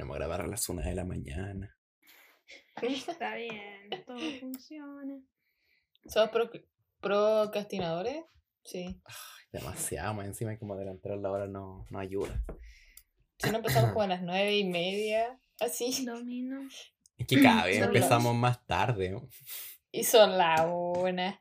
[0.00, 1.76] ponemos a grabar a las una de la mañana.
[2.82, 5.20] Está bien, todo funciona.
[6.06, 6.50] ¿Somos pro-
[7.00, 8.24] procrastinadores?
[8.64, 9.00] Sí.
[9.52, 12.42] Demasiado, más encima como adelantar la hora no, no ayuda.
[13.38, 16.04] Si no empezamos como a las nueve y media, así.
[16.06, 16.60] Domino.
[17.18, 19.10] Es que cada vez Son empezamos más tarde.
[19.10, 19.28] ¿no?
[19.92, 21.40] Y son las una.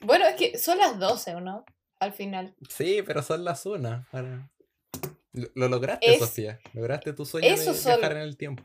[0.00, 1.64] Bueno, es que son las doce, ¿o no?
[1.98, 2.54] Al final.
[2.68, 4.06] Sí, pero son las una.
[4.12, 4.50] Ahora...
[5.36, 6.58] Lo, lo lograste, Es- Sofía.
[6.72, 8.64] Lograste tu sueño de son- viajar en el tiempo.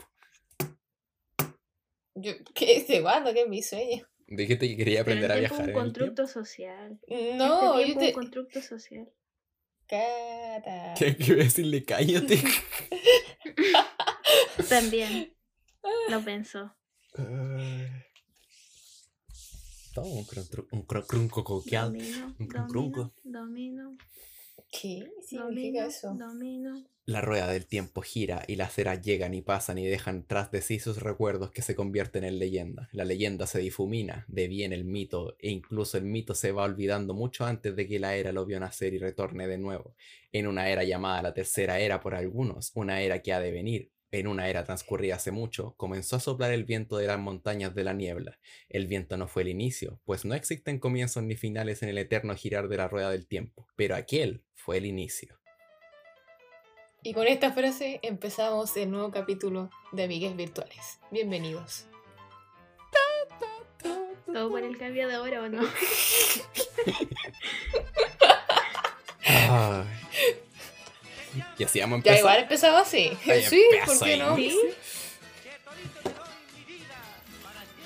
[2.16, 2.84] Yo, ¿Qué?
[2.88, 3.34] ¿De cuándo?
[3.34, 4.08] ¿Qué es mi sueño?
[4.28, 6.16] Dijiste que quería Pero aprender a el tiempo viajar es un el tiempo.
[6.16, 7.00] constructo social.
[7.38, 8.06] No, este yo tiempo te...
[8.10, 9.14] es un constructo social.
[9.88, 10.94] Cata.
[10.98, 12.42] ¿Qué que decirle cállate?
[14.70, 15.34] También
[16.10, 16.74] lo pensó.
[19.94, 20.24] Todo un
[20.86, 21.92] crunco coqueado.
[21.92, 23.14] Domino, un domino, crunco.
[23.24, 23.98] domino,
[24.72, 26.14] ¿Qué significa domino, eso?
[26.14, 26.86] domino.
[27.06, 30.62] La rueda del tiempo gira y las eras llegan y pasan y dejan tras de
[30.62, 32.90] sí sus recuerdos que se convierten en leyenda.
[32.94, 37.46] La leyenda se difumina, deviene el mito e incluso el mito se va olvidando mucho
[37.46, 39.96] antes de que la era lo vio nacer y retorne de nuevo.
[40.32, 43.92] En una era llamada la tercera era por algunos, una era que ha de venir.
[44.14, 47.86] En una era transcurrida hace mucho, comenzó a soplar el viento de las montañas de
[47.86, 48.40] la niebla.
[48.68, 52.36] El viento no fue el inicio, pues no existen comienzos ni finales en el eterno
[52.36, 55.40] girar de la rueda del tiempo, pero aquel fue el inicio.
[57.04, 61.00] Y con esta frase empezamos el nuevo capítulo de Amigues Virtuales.
[61.10, 61.88] Bienvenidos.
[64.26, 65.62] ¿Todo por el cambio de hora o no?
[69.26, 69.86] Ay.
[71.58, 73.12] Y así vamos a Ya igual empezaba así.
[73.26, 74.20] Ay, sí, ¿por qué ahí.
[74.20, 74.36] no?
[74.36, 74.58] Sí.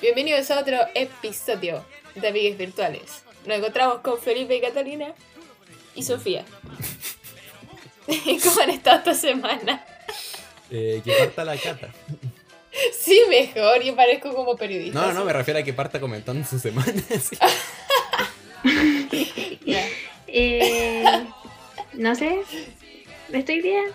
[0.02, 1.86] Bienvenidos a otro episodio
[2.16, 3.24] de Amigues Virtuales.
[3.46, 5.14] Nos encontramos con Felipe y Catalina
[5.94, 6.46] y Sofía.
[8.44, 9.86] ¿Cómo han estado esta semana?
[10.70, 11.90] Eh, que parta la cata.
[13.00, 15.00] Sí, mejor, yo parezco como periodista.
[15.00, 15.26] No, no, sí.
[15.28, 16.94] me refiero a que parta comentando su semana.
[17.22, 17.38] sí.
[20.28, 21.26] Eh,
[21.94, 22.42] no sé.
[23.32, 23.86] Estoy bien.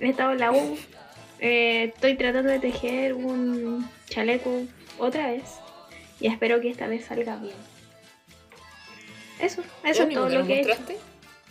[0.00, 0.78] He estado en la U.
[1.40, 4.62] Eh, estoy tratando de tejer un chaleco
[4.98, 5.44] otra vez.
[6.20, 7.54] Y espero que esta vez salga bien.
[9.40, 10.68] Eso, eso ¿Es todo que lo que he hecho.
[10.70, 10.98] mostraste?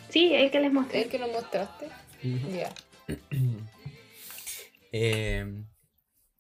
[0.09, 1.01] Sí, el que les ¿Es mostré.
[1.03, 1.87] el que nos mostraste?
[2.53, 2.73] Ya.
[4.93, 5.45] Eh,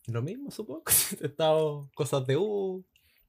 [0.05, 0.83] lo mismo, supongo.
[1.21, 2.83] He estado cosas de U.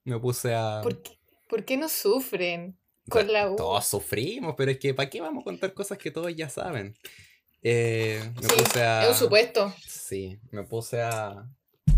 [0.04, 0.80] Me puse a.
[0.80, 2.78] ¿Por qué, por qué no sufren
[3.11, 3.57] O sea, con la U?
[3.57, 6.97] Todos sufrimos, pero es que ¿para qué vamos a contar cosas que todos ya saben?
[7.63, 9.03] Eh, me Sí, puse a.
[9.03, 9.75] Es un supuesto.
[9.87, 11.49] Sí, me puse a.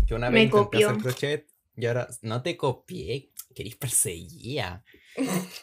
[0.07, 0.89] Que una Me vez intenté copió.
[0.89, 2.07] hacer crochet y ahora.
[2.21, 4.83] No te copié, querís perseguía.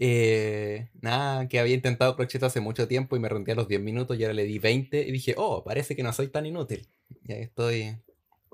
[0.00, 3.80] Eh, nada, que había intentado crochet hace mucho tiempo y me rendí a los 10
[3.80, 6.88] minutos y ahora le di 20 y dije, oh, parece que no soy tan inútil.
[7.24, 7.96] Y ahí estoy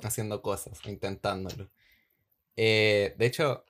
[0.02, 1.70] haciendo cosas, intentándolo.
[2.56, 3.64] Eh, de hecho,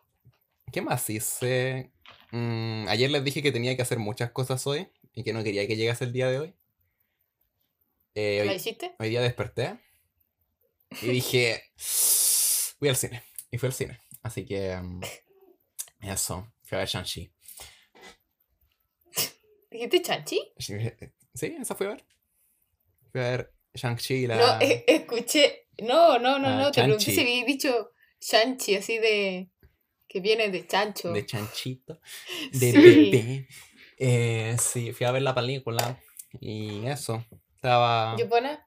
[0.73, 1.93] ¿qué más hice?
[2.33, 5.67] Mm, ayer les dije que tenía que hacer muchas cosas hoy y que no quería
[5.67, 6.55] que llegase el día de hoy.
[8.15, 8.95] Eh, ¿La hoy, hiciste?
[8.99, 9.79] hoy día desperté
[11.03, 11.63] y dije,
[12.81, 13.23] voy al cine.
[13.51, 14.01] Y fui al cine.
[14.23, 15.01] Así que, mm,
[16.03, 17.33] eso, fui a ver Shang-Chi.
[19.71, 20.53] ¿Dijiste chanchi?
[20.59, 22.05] Sí, esa fui a ver.
[23.13, 24.37] Fui a ver Shang-Chi y la...
[24.37, 25.69] No, eh, escuché.
[25.79, 26.73] No, no, no, Ah, no.
[26.73, 29.51] Te pregunté si habías dicho chanchi, así de.
[30.11, 31.13] Que viene de chancho.
[31.13, 32.01] de Chanchito.
[32.53, 32.73] De Sí.
[32.73, 33.49] bebé.
[33.97, 36.01] Eh, sí, fui a ver la película
[36.41, 37.25] y eso.
[37.55, 38.17] Estaba...
[38.19, 38.65] ¿Y es buena?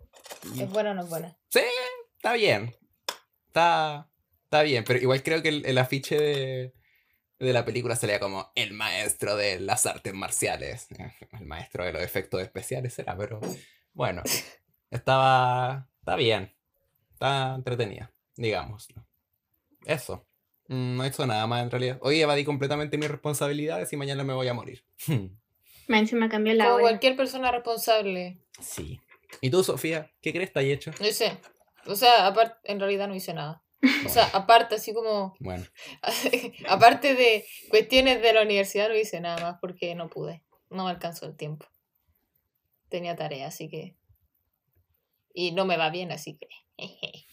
[0.57, 1.37] ¿Es buena o no es buena?
[1.49, 1.59] Sí,
[2.15, 2.75] está bien.
[3.47, 4.09] Está,
[4.45, 6.73] está bien, pero igual creo que el, el afiche de,
[7.39, 10.87] de la película sería como el maestro de las artes marciales.
[11.39, 13.41] El maestro de los efectos especiales será, pero
[13.93, 14.21] bueno,
[14.91, 16.55] estaba, está bien.
[17.11, 19.05] Está entretenida, digámoslo.
[19.85, 20.25] Eso.
[20.73, 21.97] Mm, No he hecho nada más en realidad.
[22.01, 24.83] Hoy evadí completamente mis responsabilidades y mañana me voy a morir.
[25.87, 26.83] Más encima cambió la Como hora.
[26.83, 28.39] cualquier persona responsable.
[28.61, 29.01] Sí.
[29.41, 30.11] ¿Y tú, Sofía?
[30.21, 30.91] ¿Qué crees que hay hecho?
[31.01, 31.37] No sé.
[31.85, 33.61] O sea, aparte, en realidad no hice nada.
[34.05, 35.35] O sea, aparte, así como.
[35.39, 35.65] Bueno,
[36.69, 40.41] aparte de cuestiones de la universidad, no hice nada más porque no pude.
[40.69, 41.65] No me alcanzó el tiempo.
[42.87, 43.97] Tenía tarea, así que.
[45.33, 46.47] Y no me va bien, así que.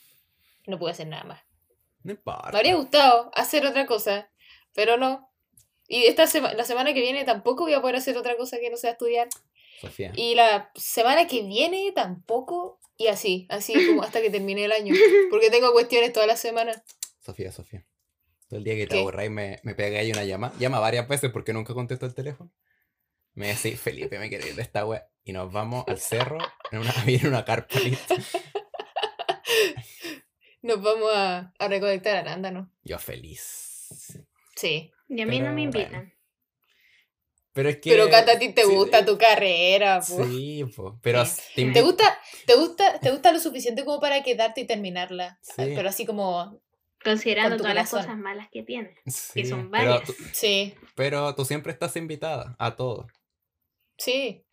[0.66, 1.40] No pude hacer nada más.
[2.02, 2.50] No importa.
[2.52, 4.30] Me habría gustado hacer otra cosa,
[4.74, 5.30] pero no.
[5.88, 8.70] Y esta sema- la semana que viene tampoco voy a poder hacer otra cosa que
[8.70, 9.28] no sea estudiar.
[9.80, 10.12] Sofía.
[10.14, 12.78] Y la semana que viene tampoco.
[12.96, 14.94] Y así, así como hasta que termine el año.
[15.30, 16.82] Porque tengo cuestiones toda la semana.
[17.20, 17.86] Sofía, Sofía.
[18.48, 20.52] Todo el día que te aburráis me, me pegáis una llama.
[20.58, 22.52] Llama varias veces porque nunca contesto el teléfono.
[23.32, 25.02] Me decís, Felipe, me quiero ir de esta web.
[25.24, 26.38] Y nos vamos al cerro
[26.72, 27.78] en una, viene una carpa.
[30.62, 32.68] nos vamos a, a recolectar arándanos.
[32.84, 34.22] Yo feliz.
[34.56, 34.90] Sí.
[35.08, 35.78] Y a mí no Pero me bueno.
[35.78, 36.14] invitan.
[37.52, 37.90] Pero es que.
[37.90, 40.24] Pero Cata, a ti te sí, gusta tu carrera, po.
[40.24, 41.42] Sí, po, pero Sí.
[41.56, 45.38] te ¿Te gusta, te gusta, te gusta lo suficiente como para quedarte y terminarla.
[45.42, 45.54] Sí.
[45.74, 46.60] Pero así como,
[47.02, 48.94] Considerando todas las cosas malas que tiene.
[49.06, 50.04] Sí, son pero varias.
[50.04, 53.06] tú- sí, Pero tú siempre estás invitada a todo.
[53.96, 54.44] sí.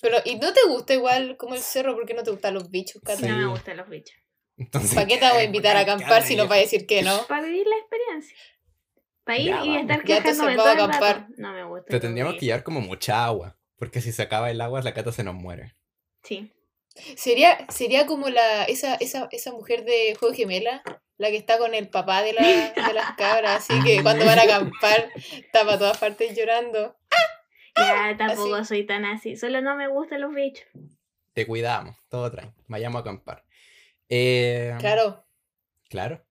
[0.00, 1.94] Pero, ¿y no te gusta igual como el cerro?
[1.94, 3.18] ¿Por qué no te gustan los bichos, Cata?
[3.18, 3.26] Sí.
[3.28, 4.14] No me gustan los bichos.
[4.56, 6.48] Entonces, ¿Para qué te voy a invitar a acampar si no ya.
[6.48, 7.24] vas a decir que no?
[7.28, 8.36] Para vivir la experiencia.
[9.24, 11.26] Para ir Ya, y estar quejándome vamos todo a el rato.
[11.36, 11.86] No me gusta.
[11.88, 13.58] Te tendríamos que llevar como mucha agua.
[13.76, 15.74] Porque si se acaba el agua, la cata se nos muere.
[16.22, 16.52] Sí.
[17.16, 20.82] Sería, sería como la, esa, esa, esa mujer de Juego Gemela,
[21.18, 24.38] la que está con el papá de, la, de las cabras, así que cuando van
[24.38, 26.96] a acampar está para todas partes llorando.
[27.76, 28.68] Ya tampoco Así.
[28.68, 29.36] soy tan así.
[29.36, 30.66] Solo no me gustan los bichos.
[31.34, 32.50] Te cuidamos, todo trae.
[32.68, 33.44] Vayamos a acampar.
[34.08, 35.24] Eh, Claro,
[35.88, 36.24] Claro.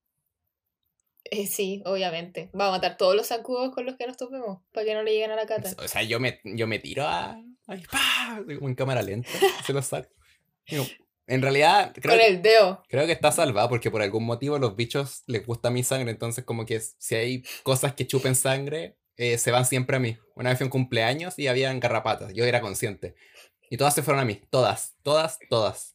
[1.26, 2.50] eh, sí, obviamente.
[2.60, 5.12] Va a matar todos los zancudos con los que nos topemos, para que no le
[5.12, 5.72] lleguen a la cata.
[5.84, 7.38] O sea, yo me, yo me tiro a.
[7.68, 8.42] ahí, ¡pah!
[8.56, 9.30] como en cámara lenta.
[9.66, 10.10] Se lo saco.
[10.68, 10.86] Digo,
[11.28, 12.84] en realidad, creo, Con el dedo.
[12.88, 16.12] creo que está salvado porque por algún motivo los bichos les gusta mi sangre.
[16.12, 20.18] Entonces, como que si hay cosas que chupen sangre, eh, se van siempre a mí.
[20.36, 22.34] Una vez fue un cumpleaños y habían garrapatas.
[22.34, 23.16] Yo era consciente.
[23.70, 24.42] Y todas se fueron a mí.
[24.52, 25.95] Todas, todas, todas.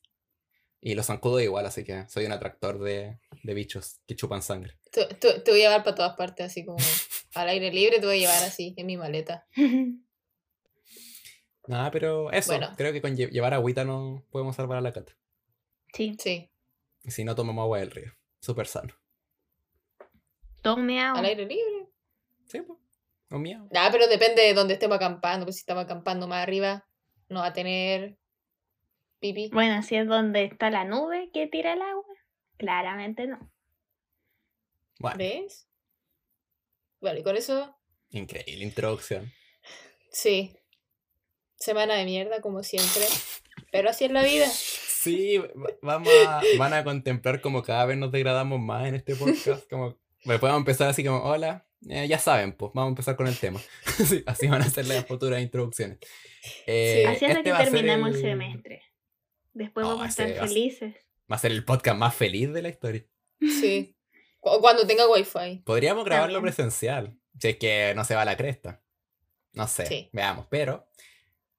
[0.83, 4.79] Y los zancudos igual, así que soy un atractor de, de bichos que chupan sangre.
[4.91, 6.79] Te, te- te voy a llevar para todas partes, así como
[7.35, 9.47] al aire libre, te voy a llevar así, en mi maleta.
[11.67, 12.53] Nada, pero eso.
[12.53, 12.73] Bueno.
[12.77, 15.13] Creo que con lle- llevar agüita no podemos salvar a la cata.
[15.93, 16.17] sí.
[16.19, 16.51] Sí,
[17.05, 18.13] Y si no tomamos agua del río.
[18.41, 18.95] Súper sano.
[20.63, 21.29] Tome al agua.
[21.29, 21.89] aire libre.
[22.49, 22.79] Sí, pues.
[23.31, 23.69] O miau.
[23.75, 26.87] Ah, pero depende de dónde estemos acampando, pues si estamos acampando más arriba,
[27.29, 28.19] no va a tener
[29.21, 29.49] pipí.
[29.53, 32.05] Bueno, si es donde está la nube que tira el agua.
[32.59, 33.51] Claramente no.
[34.99, 35.67] Bueno, ¿Ves?
[37.01, 37.75] Vale, con eso,
[38.11, 39.33] increíble introducción.
[40.11, 40.57] sí.
[41.57, 43.03] Semana de mierda, como siempre.
[43.71, 44.47] Pero así es la vida.
[44.49, 45.49] Sí, va-
[45.83, 49.69] vamos a, van a contemplar como cada vez nos degradamos más en este podcast.
[49.69, 53.27] Como, bueno, podemos empezar así como, hola, eh, ya saben, pues vamos a empezar con
[53.27, 53.61] el tema.
[54.07, 55.99] Sí, así van a ser las futuras introducciones.
[56.67, 58.07] Eh, Así hasta este que el...
[58.07, 58.83] el- semestre.
[59.53, 60.95] Después No, vamos a estar va a ser- felices.
[61.31, 63.05] Va a ser el podcast más feliz de la historia.
[63.41, 63.97] Sí.
[64.41, 65.63] Cu- Cuando tenga wifi.
[65.65, 66.55] Podríamos grabarlo También.
[66.55, 68.83] presencial, si es que no se va a la cresta.
[69.53, 70.11] No sé, Sí.
[70.13, 70.89] veamos, pero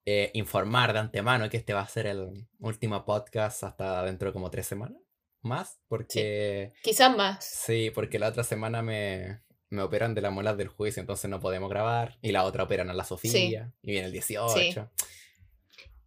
[0.05, 4.33] eh, informar de antemano que este va a ser el último podcast hasta dentro de
[4.33, 4.97] como tres semanas
[5.41, 7.43] más, porque Quizás más.
[7.45, 11.39] sí, porque la otra semana me, me operan de las muelas del juicio, entonces no
[11.39, 14.91] podemos grabar, y la otra operan a la Sofía, y viene el 18.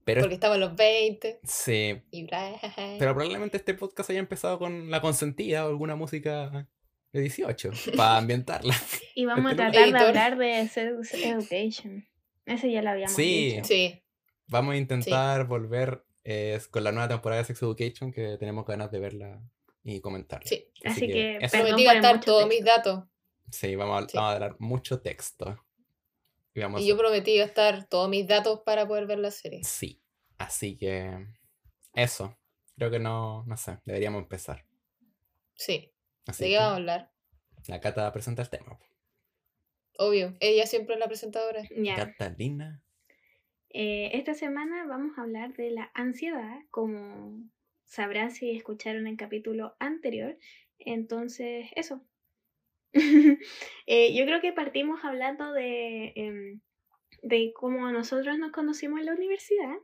[0.04, 1.40] Pero Porque estamos en los 20.
[1.44, 2.52] sí, Y bla.
[2.98, 6.68] pero probablemente este podcast haya empezado con la consentida o alguna música
[7.12, 8.74] de 18 para ambientarla.
[9.14, 12.06] Y vamos a Este tratar de hablar de Sex Education.
[12.44, 13.52] Ese ya lo habíamos Sí.
[13.52, 13.64] dicho.
[13.64, 14.00] Sí,
[14.46, 18.90] Vamos a intentar volver eh, con la nueva temporada de Sex Education, que tenemos ganas
[18.90, 19.40] de verla
[19.82, 20.46] y comentarla.
[20.46, 20.66] sí.
[20.84, 21.52] Así que, eso.
[21.52, 23.04] Perdón Prometí por el gastar mucho todos mis datos.
[23.50, 24.16] Sí, vamos a, Sí.
[24.18, 25.63] vamos a dar mucho texto.
[26.54, 29.60] Y yo a- prometí gastar todos mis datos para poder ver la serie.
[29.64, 30.00] Sí,
[30.38, 31.26] así que
[31.94, 32.36] eso.
[32.76, 34.64] Creo que no, no sé, deberíamos empezar.
[35.54, 35.92] Sí.
[36.26, 37.12] Así ¿De qué vamos a hablar?
[37.68, 38.78] la Cata presenta el tema.
[39.98, 40.36] Obvio.
[40.40, 41.62] Ella siempre es la presentadora.
[41.96, 42.82] Catalina.
[43.70, 47.40] Eh, esta semana vamos a hablar de la ansiedad, como
[47.84, 50.36] sabrán si escucharon el capítulo anterior.
[50.78, 52.04] Entonces, eso.
[53.86, 56.60] Eh, yo creo que partimos hablando de, em,
[57.22, 59.76] de cómo nosotros nos conocimos en la universidad,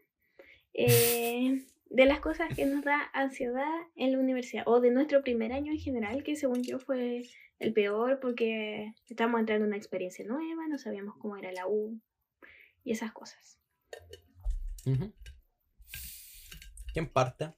[0.73, 5.53] eh, de las cosas que nos da ansiedad en la universidad, o de nuestro primer
[5.53, 7.25] año en general, que según yo fue
[7.59, 12.01] el peor porque estábamos entrando en una experiencia nueva, no sabíamos cómo era la U
[12.85, 13.59] y esas cosas.
[16.93, 17.53] ¿Quién parte?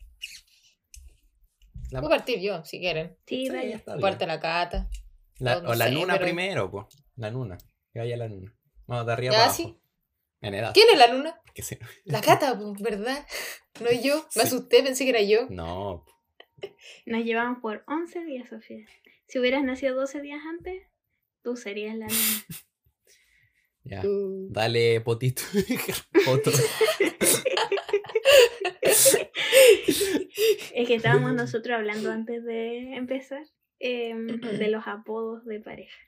[1.91, 3.17] La, Voy a partir yo, si quieren.
[3.27, 3.83] Sí, Sí, bien.
[4.01, 4.89] Parte la cata.
[5.43, 6.87] La- no o la sé, pero- primero, pues.
[7.17, 7.59] La Nuna.
[7.93, 8.55] Que vaya la Nuna.
[8.87, 9.57] Vamos de arriba para abajo.
[9.57, 9.79] sí.
[10.41, 10.73] En edad.
[10.75, 11.41] ¿Quién es la luna?
[12.05, 13.25] La cata, ¿verdad?
[13.81, 14.17] No yo.
[14.35, 14.49] Me Sí.
[14.49, 15.47] asusté, pensé que era yo.
[15.51, 16.05] No,
[17.07, 18.85] Nos llevamos por 11 días, Sofía.
[19.29, 20.83] Si hubieras nacido 12 días antes,
[21.43, 22.19] tú serías la nena.
[23.85, 24.01] ya.
[24.05, 25.43] Uh, Dale potito.
[26.25, 26.51] Poto.
[30.75, 33.43] Es que estábamos nosotros hablando antes de empezar
[33.83, 35.99] em, de los apodos de pareja.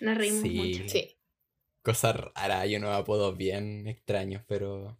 [0.00, 0.50] Nos reímos Sí.
[0.50, 0.88] mucho.
[0.88, 1.16] sí.
[1.82, 4.98] Cosa rara, hay unos apodos bien extraños, pero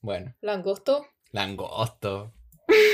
[0.00, 0.34] bueno.
[0.40, 1.06] Langosto.
[1.30, 2.32] Langosto.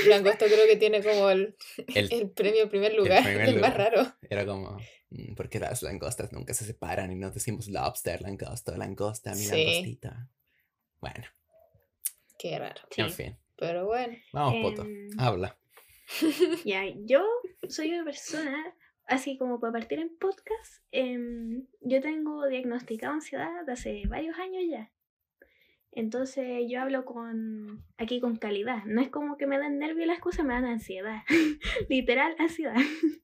[0.07, 1.55] Langosta creo que tiene como el,
[1.95, 3.77] El- el premio en primer lugar, el, primer más lugar.
[3.77, 4.13] raro.
[4.29, 4.77] Era como,
[5.09, 9.43] "Mm, ¿por qué las langostas nunca se separan y nos decimos lobster, langosta, langosta, mi
[9.43, 9.51] Sí.
[9.51, 10.27] langostita?
[10.99, 11.25] Bueno,
[12.37, 12.81] Qué raro.
[12.91, 13.01] Sí.
[13.01, 13.37] en fin.
[13.57, 14.17] Pero bueno.
[14.33, 14.81] Vamos, Poto.
[14.83, 15.57] Em, Habla.
[16.65, 17.25] Ya, yo
[17.67, 18.75] soy una persona,
[19.05, 24.91] así como para partir en podcast, em, yo tengo diagnosticado ansiedad hace varios años ya.
[25.91, 28.83] Entonces yo hablo con aquí con calidad.
[28.85, 31.23] No es como que me dan nervios las cosas, me dan ansiedad.
[31.89, 32.75] Literal ansiedad.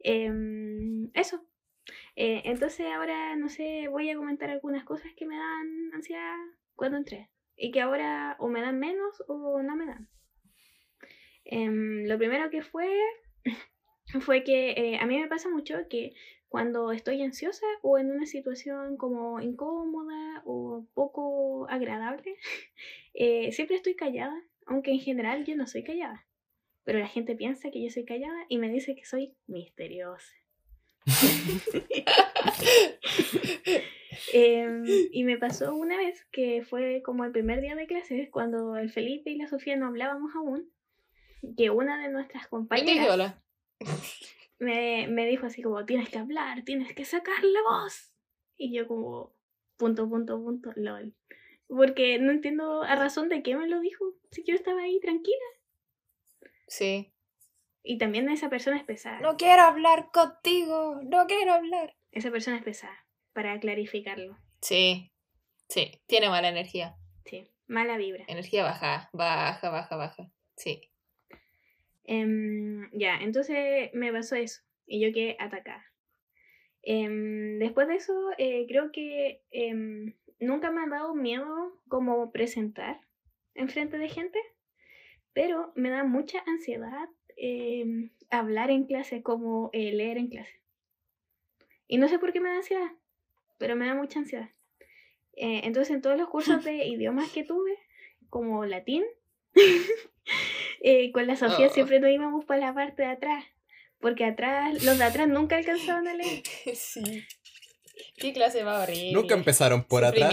[0.00, 1.44] Em, eso.
[2.14, 6.36] Eh, entonces ahora, no sé, voy a comentar algunas cosas que me dan ansiedad
[6.76, 7.30] cuando entré.
[7.56, 10.08] Y que ahora o me dan menos o no me dan.
[11.50, 12.86] Em, lo primero que fue
[14.20, 16.12] fue que eh, a mí me pasa mucho que
[16.48, 22.36] cuando estoy ansiosa o en una situación como incómoda o poco agradable,
[23.14, 26.26] eh, siempre estoy callada, aunque en general yo no soy callada.
[26.84, 30.32] Pero la gente piensa que yo soy callada y me dice que soy misteriosa.
[34.32, 38.76] Em, y me pasó una vez que fue como el primer día de clases, cuando
[38.76, 40.70] el Felipe y la Sofía no hablábamos aún,
[41.56, 43.42] que una de nuestras compañeras hola.
[44.58, 48.12] me, me dijo así como, tienes que hablar, tienes que sacar la voz.
[48.56, 49.32] Y yo como,
[49.76, 51.14] punto, punto, punto, lol.
[51.68, 55.36] Porque no entiendo a razón de qué me lo dijo, si yo estaba ahí tranquila.
[56.66, 57.12] Sí.
[57.82, 59.20] Y también esa persona es pesada.
[59.20, 61.00] No quiero hablar contigo.
[61.04, 61.96] No quiero hablar.
[62.10, 64.36] Esa persona es pesada, para clarificarlo.
[64.60, 65.12] Sí.
[65.68, 66.02] Sí.
[66.06, 66.96] Tiene mala energía.
[67.24, 68.24] Sí, mala vibra.
[68.28, 69.10] Energía baja.
[69.12, 70.30] Baja, baja, baja.
[70.56, 70.90] Sí.
[72.10, 75.84] Em, ya, entonces me pasó eso y yo quedé atacada.
[76.82, 82.98] Em, después de eso, eh, creo que em, nunca me ha dado miedo como presentar
[83.54, 84.38] en frente de gente,
[85.34, 90.62] pero me da mucha ansiedad em, hablar en clase, como eh, leer en clase.
[91.88, 92.90] Y no sé por qué me da ansiedad,
[93.58, 94.48] pero me da mucha ansiedad.
[95.34, 97.76] Eh, entonces, en todos los cursos de idiomas que tuve,
[98.30, 99.04] como latín,
[100.80, 101.74] eh, con la Sofía Oh.
[101.74, 103.44] siempre nos íbamos para la parte de atrás,
[104.00, 106.42] porque atrás, los de atrás nunca alcanzaban a leer.
[106.74, 107.24] sí.
[108.16, 109.12] Qué clase más horrible.
[109.12, 110.32] Nunca empezaron por atrás.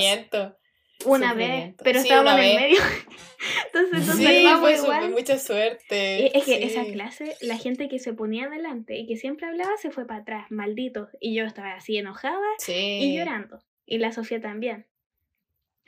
[1.06, 2.78] Una vez, pero Sí, estábamos en el medio.
[3.66, 5.12] Entonces nos Sí, fue su- igual.
[5.12, 6.26] mucha suerte.
[6.28, 6.64] Eh, Es que sí.
[6.64, 10.22] esa clase, la gente que se ponía adelante y que siempre hablaba se fue para
[10.22, 11.10] atrás, maldito.
[11.20, 12.74] Y yo estaba así enojada Sí.
[13.02, 13.60] y llorando.
[13.86, 14.88] Y la Sofía también.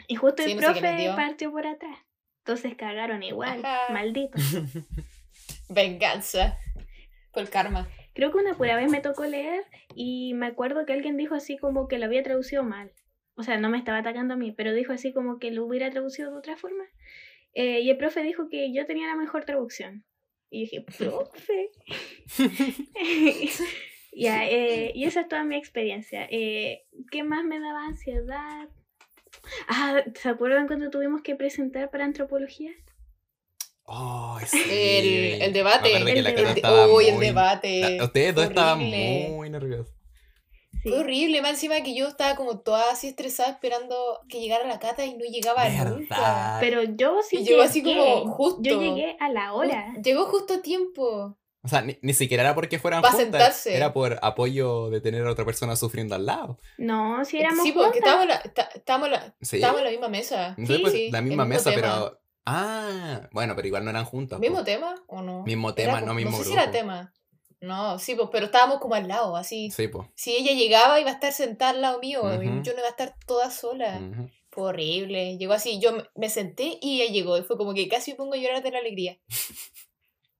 [0.07, 1.97] Y justo Sí, el profe partió por atrás.
[2.47, 3.91] Entonces cagaron igual, Ajá.
[3.91, 4.37] maldito.
[5.69, 6.57] Venganza.
[7.33, 7.89] Por karma.
[8.13, 11.57] Creo que una pura vez me tocó leer y me acuerdo que alguien dijo así
[11.57, 12.93] como que lo había traducido mal.
[13.35, 15.89] O sea, no me estaba atacando a mí, pero dijo así como que lo hubiera
[15.89, 16.85] traducido de otra forma.
[17.53, 20.05] Eh, y el profe dijo que yo tenía la mejor traducción.
[20.49, 21.71] Y dije, profe.
[24.13, 26.25] ya, eh, y esa es toda mi experiencia.
[26.31, 28.69] Eh, ¿Qué más me daba ansiedad?
[29.67, 32.71] Ah, ¿se acuerdan cuando tuvimos que presentar para antropología?
[33.85, 35.37] Ay, sí.
[35.39, 35.95] El, debate.
[35.95, 37.97] El Uy, el debate.
[38.01, 39.93] Ustedes dos estaban muy nerviosos.
[40.83, 40.89] Sí.
[40.89, 44.79] Fue horrible, más encima que yo estaba como toda así estresada esperando que llegara la
[44.79, 46.15] cata y no llegaba nunca.
[46.15, 46.57] ¿Verdad?
[46.59, 47.99] Pero yo sí Y llegó así llegué.
[47.99, 48.61] como justo.
[48.61, 49.93] Yo llegué a la hora.
[50.03, 51.37] Llegó justo a tiempo.
[51.63, 53.75] O sea, ni, ni siquiera era porque fueran Pa' juntas, sentarse.
[53.75, 56.59] era por apoyo de tener a otra persona sufriendo al lado.
[56.77, 58.13] No, si éramos sí, porque juntas.
[58.13, 59.55] estábamos en la, ta- estábamos en la- Sí.
[59.57, 60.47] estábamos en la misma mesa.
[60.57, 61.81] Entonces, pues, sí, la el misma mismo mesa, tema.
[61.81, 62.21] pero.
[62.45, 64.39] Ah, bueno, pero igual no eran juntas.
[64.39, 64.63] ¿Mismo po.
[64.63, 65.43] tema o no?
[65.43, 66.61] Mismo Era tema, como- no mismo No sé si grupo.
[66.63, 67.13] era tema.
[67.59, 69.71] No, sí, pues, pero estábamos como al lado, así.
[69.71, 70.07] Sí, pues.
[70.15, 72.21] Si ella llegaba, iba a estar sentada al lado mío.
[72.41, 72.61] y Ujú.
[72.63, 73.99] Yo no iba a estar toda sola.
[73.99, 74.29] Ujú.
[74.51, 75.37] Fue horrible.
[75.37, 77.37] Llegó así, yo me- me senté y ella llegó.
[77.37, 79.17] Y fue como que casi me pongo a llorar de la alegría.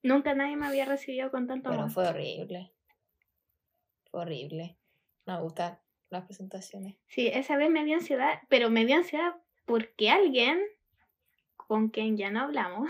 [0.04, 1.94] Nunca nadie me había recibido con tanto Pero amor.
[1.94, 2.74] fue horrible.
[4.10, 4.78] Fue horrible.
[5.26, 6.96] No me gustan las presentaciones.
[7.08, 9.36] Sí, esa vez me dio ansiedad, pero me dio ansiedad
[9.66, 10.60] porque alguien
[11.56, 12.90] con quien ya no hablamos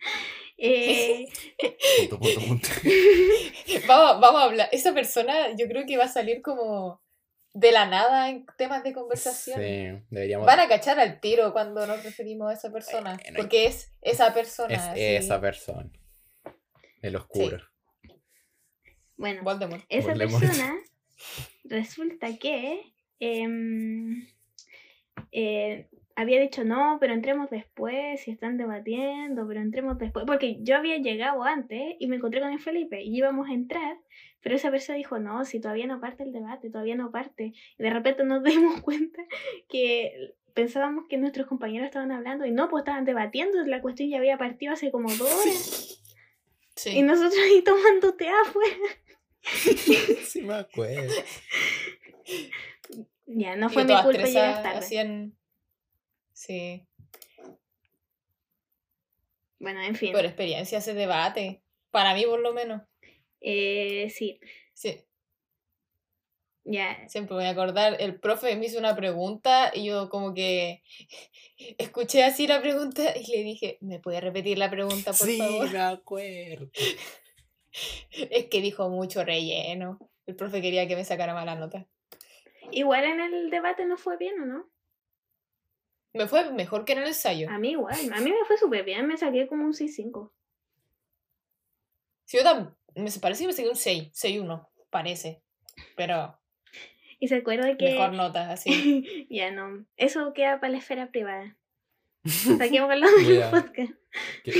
[0.58, 1.28] eh,
[1.98, 2.68] Punto, punto, punto.
[3.86, 4.68] Vamos, vamos a hablar.
[4.72, 7.00] Esa persona yo creo que va a salir como
[7.52, 9.60] de la nada en temas de conversación.
[9.60, 10.46] Sí, deberíamos.
[10.46, 13.18] Van a cachar al tiro cuando nos referimos a esa persona.
[13.36, 14.74] Porque es esa persona.
[14.74, 15.00] Es así.
[15.02, 15.90] esa persona.
[17.02, 17.58] El oscuro.
[19.16, 19.84] bueno, Voldemort.
[19.88, 20.44] esa Voldemort.
[20.44, 20.74] persona
[21.64, 24.26] resulta que em,
[25.32, 30.76] eh, había dicho no, pero entremos después, si están debatiendo, pero entremos después, porque yo
[30.76, 33.96] había llegado antes y me encontré con el Felipe y íbamos a entrar,
[34.42, 37.82] pero esa persona dijo no, si todavía no parte el debate, todavía no parte, y
[37.82, 39.22] de repente nos dimos cuenta
[39.68, 44.18] que pensábamos que nuestros compañeros estaban hablando y no, pues estaban debatiendo, la cuestión ya
[44.18, 45.99] había partido hace como dos horas.
[46.80, 46.96] Sí.
[46.96, 48.76] Y nosotros ahí tomando té afuera.
[50.24, 51.12] sí me acuerdo.
[53.26, 54.78] Ya, no fue mi culpa llegar tarde.
[54.78, 55.36] hacían...
[56.32, 56.86] Sí.
[59.58, 60.12] Bueno, en fin.
[60.12, 61.62] Por experiencia ese debate.
[61.90, 62.80] Para mí, por lo menos.
[63.42, 64.40] Eh, sí,
[64.72, 65.04] Sí.
[66.64, 67.08] Ya.
[67.08, 70.82] Siempre voy a acordar, el profe me hizo una pregunta y yo como que
[71.78, 75.70] escuché así la pregunta y le dije, ¿me puede repetir la pregunta, por sí, favor?
[75.72, 76.70] me acuerdo.
[78.12, 79.98] Es que dijo mucho relleno.
[80.26, 81.86] El profe quería que me sacara mala nota.
[82.72, 84.70] Igual en el debate no fue bien, ¿o no?
[86.12, 87.48] Me fue mejor que en el ensayo.
[87.48, 87.94] A mí igual.
[88.12, 89.06] A mí me fue súper bien.
[89.06, 90.32] Me saqué como un 6-5.
[92.24, 95.42] Sí, yo tam- me parece que me saqué un 6, 6-1, parece.
[95.96, 96.39] Pero
[97.20, 97.90] Y se acuerda que...
[97.92, 99.26] mejor nota, así.
[99.30, 99.86] ya no.
[99.96, 101.56] Eso queda para la esfera privada.
[102.58, 103.92] Voy del podcast.
[104.42, 104.52] Que,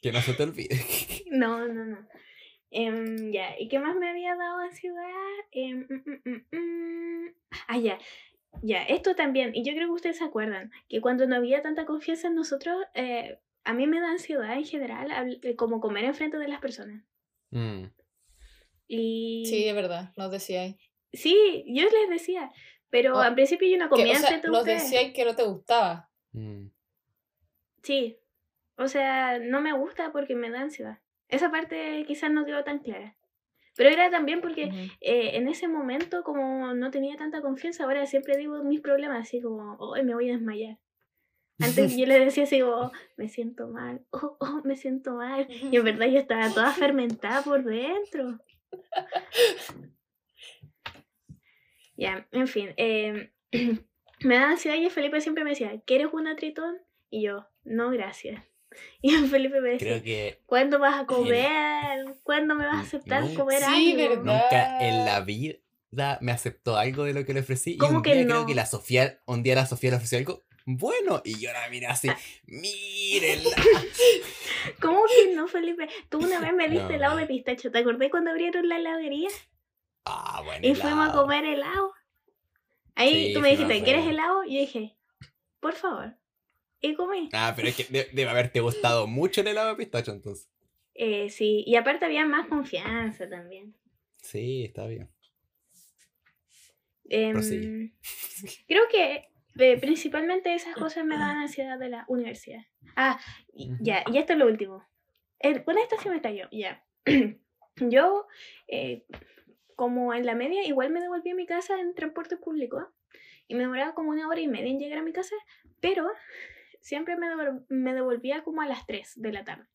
[0.00, 0.76] que no se te olvide.
[1.30, 2.08] No, no, no.
[2.70, 5.04] Em, ya, ¿y qué más me había dado ansiedad?
[5.50, 7.34] Em, mm, mm, mm.
[7.66, 7.98] Ah, ya.
[8.62, 11.86] Ya, esto también, y yo creo que ustedes se acuerdan, que cuando no había tanta
[11.86, 16.36] confianza en nosotros, eh, a mí me da ansiedad en general, eh, como comer enfrente
[16.36, 17.02] de las personas.
[17.50, 17.86] Mm,
[18.86, 20.76] Y Sí, es verdad, nos decíais.
[21.14, 22.50] Sí, yo les decía,
[22.90, 24.82] pero Oh, al principio yo no Que, comía o sea, enfrente de nos ustedes.
[24.84, 26.10] decíais que no te gustaba.
[26.32, 26.66] mm.
[27.82, 28.18] Sí,
[28.76, 30.98] o sea, no me gusta porque me da ansiedad.
[31.28, 33.16] Esa parte quizás no quedó tan clara.
[33.76, 38.36] Pero era también porque eh, en ese momento, como no tenía tanta confianza, ahora siempre
[38.36, 40.78] digo mis problemas así como, hoy me voy a desmayar.
[41.60, 45.46] Antes yo le decía así como, "Oh, me siento mal, oh, oh, me siento mal.
[45.50, 48.38] Y en verdad yo estaba toda fermentada por dentro.
[51.96, 52.74] Ya, en fin.
[52.76, 53.30] eh,
[54.20, 56.76] me da ansiedad y Felipe siempre me decía, ¿quieres una tritón?
[57.10, 58.42] Y yo, no, gracias.
[59.02, 62.04] Y Felipe me decía, Creo que ¿cuándo vas a comer?
[62.24, 64.16] ¿Cuándo me vas a aceptar Nunca- comer Sí, algo?
[64.16, 64.24] verdad.
[64.42, 67.74] nunca en la vida me aceptó algo de lo que le ofrecí.
[67.74, 68.28] Y ¿Cómo un que día no?
[68.30, 71.22] creo que la Sofía, un día la Sofía le ofreció algo bueno.
[71.24, 72.08] Y yo la miré así,
[72.46, 73.50] mírenla.
[74.80, 75.88] ¿Cómo que no, Felipe?
[76.08, 76.90] Tú una vez me diste No.
[76.94, 77.70] helado de pistacho.
[77.70, 79.28] ¿Te acordás cuando abrieron la heladería?
[80.04, 80.66] Ah, bueno.
[80.66, 81.92] Y fuimos a comer helado.
[82.94, 84.44] Ahí Sí, tú me dijiste, ¿quieres helado?
[84.44, 84.96] Y yo dije,
[85.60, 86.16] por favor.
[86.80, 87.30] Y comí.
[87.32, 90.50] Ah, pero es que de- debe haberte gustado mucho el helado de pistacho entonces.
[90.94, 93.74] Eh, sí, y aparte había más confianza también.
[94.22, 95.10] Sí, está bien.
[97.08, 97.92] Em,
[98.68, 102.62] creo que eh, principalmente esas cosas me dan ansiedad de la universidad.
[102.96, 103.18] Ah,
[103.80, 104.86] ya, y esto es lo último.
[105.38, 106.84] El, con esta sí me cayó, ya.
[107.76, 108.26] Yo,
[108.68, 109.04] eh,
[109.76, 112.88] como en la media, igual me devolví a mi casa en transporte público
[113.48, 115.36] y me demoraba como una hora y media en llegar a mi casa,
[115.80, 116.08] pero
[116.80, 117.28] siempre me,
[117.68, 119.66] me devolvía como a las 3 de la tarde.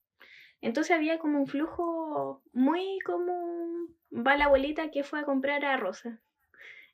[0.61, 5.77] Entonces había como un flujo muy como va la abuelita que fue a comprar a
[5.77, 6.21] Rosa.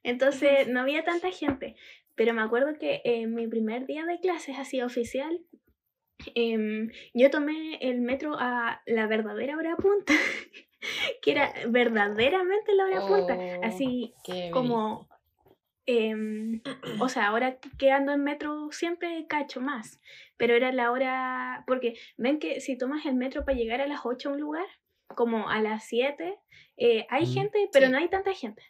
[0.04, 1.76] Entonces no había tanta gente.
[2.14, 5.42] Pero me acuerdo que en mi primer día de clases, así oficial,
[6.36, 10.14] em, yo tomé el metro a la verdadera hora punta,
[11.22, 13.38] que era verdaderamente la hora punta.
[13.38, 14.14] Oh, Así
[14.52, 15.08] como,
[15.86, 16.62] em,
[17.00, 20.00] o sea, ahora que ando en metro siempre cacho más,
[20.38, 24.02] pero era la hora, porque ven que si tomas el metro para llegar a las
[24.04, 24.68] 8 a un lugar,
[25.16, 26.38] como a las 7,
[26.78, 27.92] eh, hay Mm, gente, pero sí.
[27.92, 28.64] no hay tanta gente.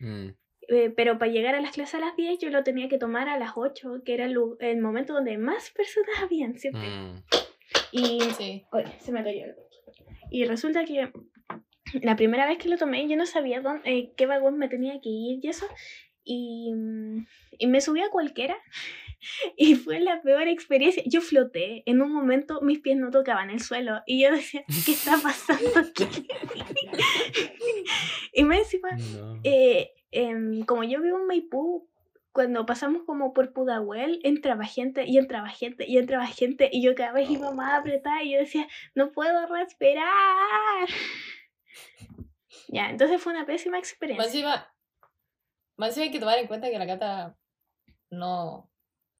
[0.00, 0.30] Mm,
[0.68, 3.28] Eh, pero para llegar a las clases a las 10 yo lo tenía que tomar
[3.28, 6.82] a las 8, que era el, lu- el momento donde más personas habían siempre.
[6.88, 7.22] mm.
[7.92, 8.64] Y Sí.
[8.72, 9.62] Oye, se me cayó algo.
[10.30, 11.10] Y resulta que
[12.02, 15.00] la primera vez que lo tomé, yo no sabía dónde, eh, qué vagón me tenía
[15.00, 15.66] que ir y eso.
[16.22, 16.70] Y,
[17.58, 18.56] y me subí a cualquiera.
[19.56, 21.02] Y fue la peor experiencia.
[21.04, 21.82] Yo floté.
[21.86, 24.00] En un momento mis pies no tocaban el suelo.
[24.06, 26.04] Y yo decía, ¿qué está pasando aquí?
[28.32, 29.40] y me encima, No.
[29.42, 31.88] eh, em, como yo vivo en Maipú,
[32.32, 36.94] cuando pasamos como por Pudahuel, entraba gente y entraba gente y entraba gente y yo
[36.94, 40.88] cada vez iba más apretada y yo decía, no puedo respirar.
[42.68, 44.26] Ya, entonces fue una pésima Más experiencia.
[44.26, 44.74] encima,
[45.76, 47.38] más encima hay que tomar en cuenta que la cata
[48.10, 48.70] no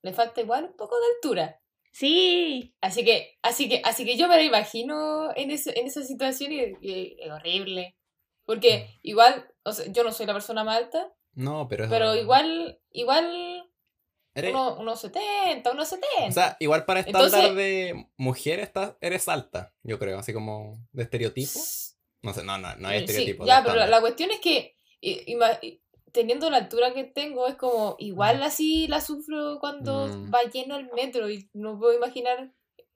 [0.03, 1.61] le falta igual un poco de altura.
[1.93, 6.03] Sí, Así que, así que, así que yo me lo imagino en, ese, en esa
[6.05, 7.97] situación y, y es horrible.
[8.49, 11.87] Porque igual, o sea, yo no soy la persona más alta, No, pero.
[11.91, 13.71] pero igual, igual,
[14.35, 16.29] Eres- uno- unos 70, unos 70.
[16.29, 20.79] O sea, igual para estándar Entonces- de mujer estás, eres alta, yo creo, así como
[20.93, 21.59] de estereotipo.
[22.23, 23.45] No sé, no, no, no hay Sí, estereotipo.
[23.45, 23.89] ya, pero la, estándar.
[23.91, 24.77] la cuestión es que
[26.13, 30.33] teniendo la altura que tengo, es como, igual así la sufro cuando Mm.
[30.35, 32.51] va lleno el metro y no puedo imaginar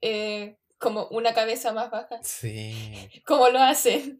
[0.04, 2.18] eh, como una cabeza más baja.
[2.24, 2.72] Sí.
[3.26, 4.18] ¿Cómo lo hacen?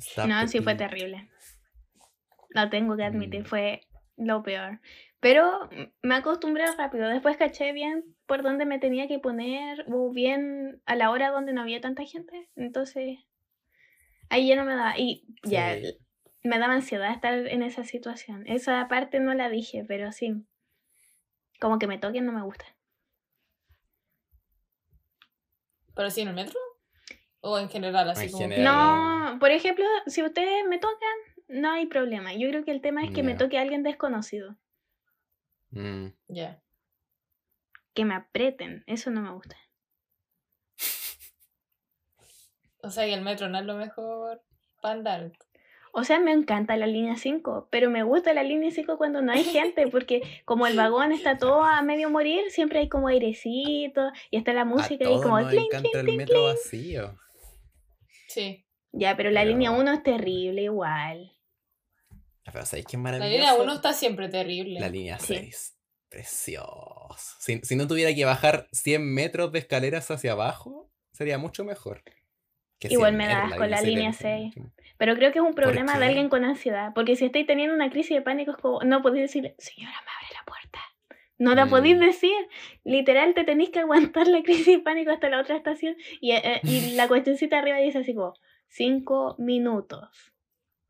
[0.00, 1.28] Está No, sí fue terrible.
[2.50, 3.46] Lo tengo que admitir, Mm.
[3.46, 3.80] fue
[4.16, 4.80] lo peor.
[5.20, 5.68] Pero
[6.02, 7.08] me acostumbré rápido.
[7.08, 11.52] Después caché bien por dónde me tenía que poner o bien a la hora donde
[11.52, 12.48] no había tanta gente.
[12.56, 13.18] Entonces,
[14.30, 14.98] ahí ya no me daba.
[14.98, 15.98] Y ya Sí.
[16.42, 18.44] me daba ansiedad estar en esa situación.
[18.46, 20.44] Esa parte no la dije, pero sí.
[21.60, 22.64] Como que me toquen no me gusta.
[25.94, 26.58] ¿Pero sí en el metro?
[27.40, 28.10] ¿O en general?
[28.10, 28.64] Así En como general.
[28.64, 31.16] No, por ejemplo, si ustedes me tocan,
[31.48, 32.34] no hay problema.
[32.34, 34.56] Yo creo que el tema es que me toque alguien desconocido.
[35.70, 36.08] Mm.
[36.28, 36.62] Ya.
[37.94, 38.84] Que me aprieten.
[38.86, 39.56] Eso no me gusta.
[42.82, 44.42] O sea, que el metro no es lo mejor
[44.80, 45.32] para andar.
[45.92, 49.32] O sea, me encanta la línea 5, pero me gusta la línea 5 cuando no
[49.32, 54.10] hay gente, porque como el vagón está todo a medio morir, siempre hay como airecito
[54.30, 56.46] y está la A música y todos como clink, encanta clink, el clink, metro clink.
[56.46, 57.18] vacío.
[58.30, 58.64] Sí.
[58.92, 61.32] Ya, pero la Pero- línea 1 es terrible igual.
[62.44, 63.32] Pero ¿sabéis qué La maravilloso?
[63.38, 64.80] línea 1 está siempre terrible.
[64.80, 65.34] La línea Sí.
[65.34, 65.76] 6.
[66.08, 67.36] Precioso.
[67.38, 72.02] Si, si no tuviera que bajar 100 metros de escaleras hacia abajo, sería mucho mejor.
[72.78, 74.56] Que Igual 100 me da asco la línea debe ser 6.
[74.56, 77.74] mucho- Pero creo que es un problema de alguien con ansiedad, porque si estáis teniendo
[77.74, 80.80] una crisis de pánico, es como, no podéis decirle, señora, me abre la puerta.
[81.40, 82.00] No la podéis Mm.
[82.00, 82.48] decir.
[82.84, 85.96] Literal, te tenéis que aguantar la crisis de pánico hasta la otra estación.
[86.20, 88.34] Y, eh, eh, y la cuestioncita arriba dice así como,
[88.68, 90.08] cinco minutos.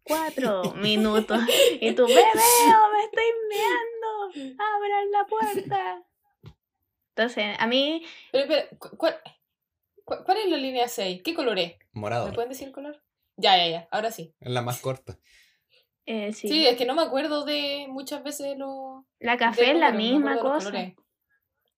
[0.02, 1.38] Cuatro minutos.
[1.80, 4.60] Y tú, bebé, oh, me estoy meando.
[4.74, 6.02] Abran la puerta.
[7.14, 9.16] Entonces, a mí, Pero, pero, cu- ¿cuál,
[10.04, 11.22] cu- cuál es la línea 6?
[11.22, 11.74] ¿Qué color es?
[11.92, 12.26] Morado.
[12.26, 13.00] ¿Me pueden decir el color?
[13.36, 13.88] Ya, ya, ya.
[13.90, 14.34] Ahora sí.
[14.40, 15.18] Es la más corta.
[16.12, 19.06] Eh, sí, Sí, es que no me acuerdo de muchas veces lo.
[19.20, 20.70] la café es la misma cosa.
[20.70, 20.92] cosa.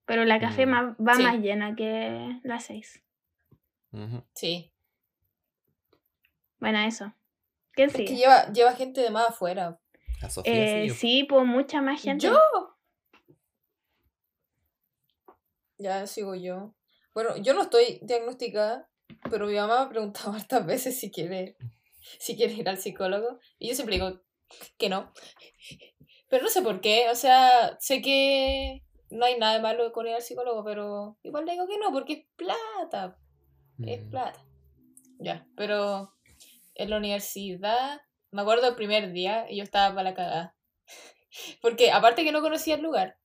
[0.06, 0.70] Pero la café Mm.
[0.70, 1.22] más- va Sí.
[1.22, 3.02] más llena que la 6.
[3.92, 4.22] Ujú.
[4.34, 4.72] Sí.
[6.58, 7.12] Bueno, eso.
[7.72, 9.78] ¿Quién Es que lleva, lleva gente de más afuera.
[10.20, 10.52] La Sofía
[10.84, 10.94] Eh, sí.
[10.96, 12.26] sí, pues mucha más gente.
[12.26, 12.38] ¿Yo?
[15.78, 16.74] Ya sigo yo.
[17.14, 18.88] Bueno, yo no estoy diagnosticada,
[19.30, 21.56] pero mi mamá me ha preguntado hartas veces si quiere,
[22.18, 23.38] si quiere ir al psicólogo.
[23.58, 24.20] Y yo siempre digo
[24.78, 25.12] que no.
[26.28, 27.10] Pero no sé por qué.
[27.10, 31.44] O sea, sé que no hay nada de malo con ir al psicólogo, pero igual
[31.44, 33.18] le digo que no, porque es plata.
[33.84, 34.10] Es Mm.
[34.10, 34.44] plata.
[35.18, 36.12] Ya, pero
[36.74, 40.56] en la universidad, me acuerdo el primer día y yo estaba para la cagada.
[41.62, 43.18] Porque aparte que no conocía el lugar,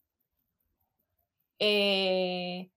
[1.60, 2.70] eh,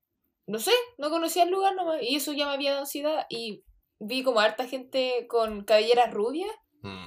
[0.47, 3.63] no sé, no conocía el lugar nomás, y eso ya me había dado ansiedad y
[4.01, 6.51] vi como harta gente con cabelleras rubias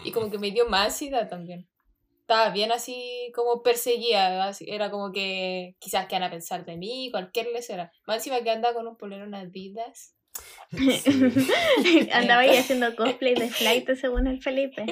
[0.05, 1.69] y como que me dio más ansiedad también.
[2.21, 6.77] Estaba bien así como perseguida, así, era como que quizás que van a pensar de
[6.77, 7.93] mí, cualquier les era.
[8.07, 10.17] Más encima que anda con un polerón Adidas.
[10.71, 11.03] Sí.
[12.13, 14.87] Andaba ahí haciendo cosplay de flight según el Felipe.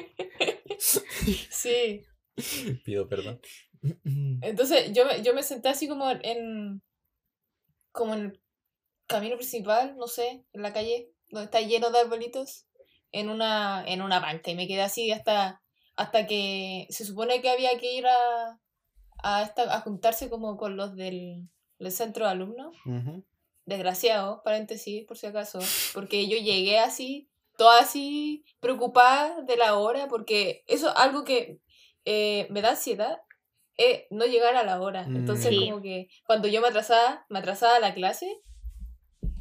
[0.78, 2.02] Sí.
[2.84, 3.40] Pido perdón.
[4.42, 6.82] Entonces yo, me- yo me senté así como en.
[7.92, 8.40] como en el
[9.06, 12.66] camino principal, no sé, en la calle, donde está lleno de arbolitos,
[13.10, 14.50] en una, en una banca.
[14.50, 15.60] Y me quedé así hasta,
[15.96, 18.60] hasta que se supone que había que ir a,
[19.24, 21.48] a, esta- a juntarse como con los del,
[21.80, 22.76] del centro de alumnos.
[22.86, 23.24] Ujú.
[23.66, 25.58] Desgraciado, paréntesis, por si acaso.
[25.94, 31.60] Porque yo llegué así, toda así, preocupada de la hora, porque eso es algo que
[32.04, 33.18] eh, me da ansiedad,
[33.76, 35.06] es no llegar a la hora.
[35.06, 35.16] Mm.
[35.16, 35.68] Entonces, Sí.
[35.70, 38.40] como que cuando yo me atrasaba, me atrasaba a la clase,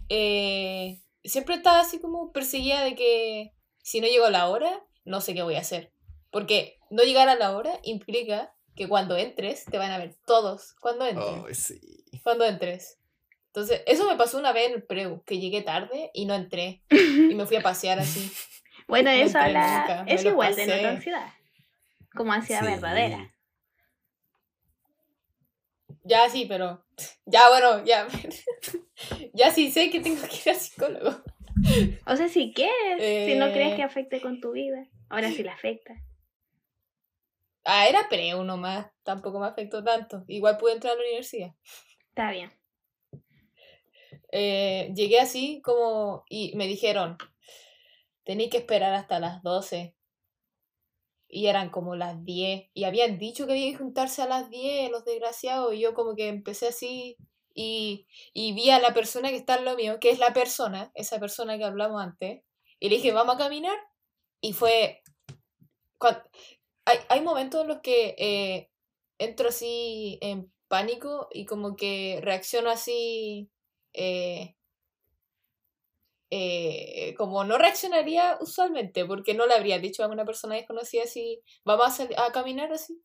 [0.09, 5.21] eh, siempre estaba así como perseguida de que si no llego a la hora, no
[5.21, 5.91] sé qué voy a hacer.
[6.29, 10.75] Porque no llegar a la hora implica que cuando entres, te van a ver todos
[10.79, 11.79] cuando entres sí.
[12.23, 12.97] cuando entres.
[13.47, 16.83] Entonces, eso me pasó una vez en el preu, que llegué tarde y no entré.
[16.89, 18.31] Y me fui a pasear así.
[18.87, 20.75] Bueno, No eso me es igual de pasé.
[20.77, 21.33] nota ansiedad.
[22.13, 22.67] Como ansiedad Sí.
[22.67, 23.33] verdadera.
[26.03, 26.83] Ya sí, pero.
[27.25, 28.07] Ya, bueno, ya.
[29.33, 31.23] ya sí sé que tengo que ir al psicólogo.
[32.07, 33.75] O sea, si quieres, si no crees Eh.
[33.77, 34.87] que afecte con tu vida.
[35.09, 35.93] Ahora sí la afecta.
[37.63, 38.87] Ah, era preu nomás.
[39.03, 40.23] Tampoco me afectó tanto.
[40.27, 41.51] Igual pude entrar a la universidad.
[42.09, 42.51] Está bien.
[44.31, 46.23] Eh, llegué así como.
[46.29, 47.17] Y me dijeron:
[48.23, 49.95] Tenéis que esperar hasta las 12.
[51.31, 52.69] Y eran como las 10.
[52.73, 55.73] Y habían dicho que había que juntarse a las 10, los desgraciados.
[55.73, 57.17] Y yo como que empecé así.
[57.55, 60.91] Y, y vi a la persona que está en lo mío, que es la persona,
[60.95, 62.43] esa persona que hablamos antes.
[62.79, 63.77] Y le dije, vamos a caminar.
[64.41, 65.01] Y fue...
[65.97, 66.23] cuan-
[66.85, 68.69] hay, hay momentos en los que eh,
[69.19, 73.51] entro así en pánico y como que reacciono así
[73.93, 74.55] eh,
[76.33, 81.43] eh, como no reaccionaría usualmente, porque no le habría dicho a una persona desconocida si
[81.65, 83.03] vamos a, caminar así.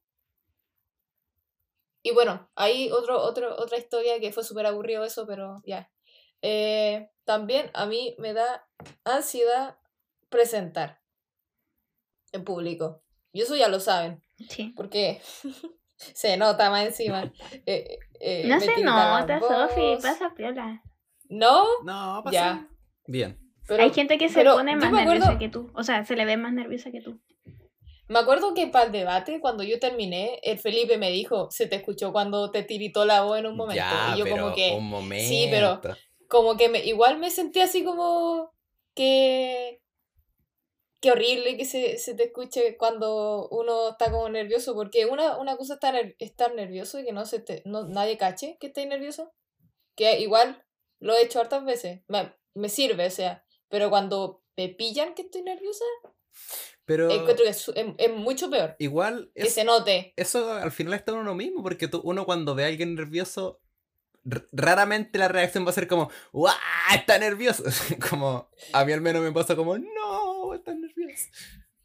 [2.05, 5.91] Y bueno, hay otro, otro, otra historia que fue súper aburrido eso, pero ya.
[6.41, 8.69] Eh, también a mí me da
[9.03, 9.77] ansiedad
[10.29, 11.03] presentar
[12.31, 13.03] en público.
[13.33, 14.73] Y eso ya lo saben, Sí.
[14.77, 15.21] porque
[15.97, 17.33] se nota más encima.
[17.67, 20.81] Eh, eh, No se nota, Sofi, pasa piola.
[21.29, 22.33] No, No, pasa.
[22.33, 22.69] Ya.
[23.07, 23.39] Bien.
[23.67, 25.71] pero Hay gente que se pone más acuerdo- nerviosa que tú.
[25.75, 27.21] O sea, se le ve más nerviosa que tú.
[28.09, 31.75] Me acuerdo que para el debate, cuando yo terminé, el Felipe me dijo, se te
[31.77, 33.83] escuchó cuando te tiritó la voz en un momento.
[33.83, 35.29] Ya, y yo pero como que, un momento.
[35.29, 35.81] sí, pero-
[36.29, 38.53] como que me, igual me sentí así como
[38.95, 39.81] que,
[41.01, 45.57] que horrible que se, se te escuche cuando uno está como nervioso, porque una, una
[45.57, 48.87] cosa es estar, estar nervioso y que no se te, no, nadie cache que estés
[48.87, 49.33] nervioso,
[49.97, 50.65] que igual
[51.01, 55.23] lo he hecho hartas veces, me, me sirve, o sea, pero cuando me pillan que
[55.23, 55.85] estoy nerviosa,
[56.85, 58.77] Pero encuentro que es, su- es- es mucho peor.
[58.79, 60.13] igual Que es- se note.
[60.17, 63.61] eso al final está en uno mismo, porque tú, uno cuando ve a alguien nervioso,
[64.53, 66.55] raramente la reacción va a ser como, ¡guau!
[66.95, 67.63] Está nervioso.
[68.11, 70.55] como, a mí al menos me pasa como, ¡no!
[70.55, 71.25] Está nervioso.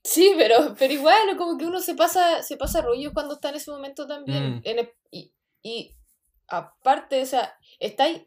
[0.03, 3.55] Sí, pero, pero igual, como que uno se pasa, se pasa rollo cuando está en
[3.55, 4.55] ese momento también.
[4.55, 4.61] Mm.
[4.63, 5.95] En el- y, y
[6.47, 8.21] aparte, o sea, estáis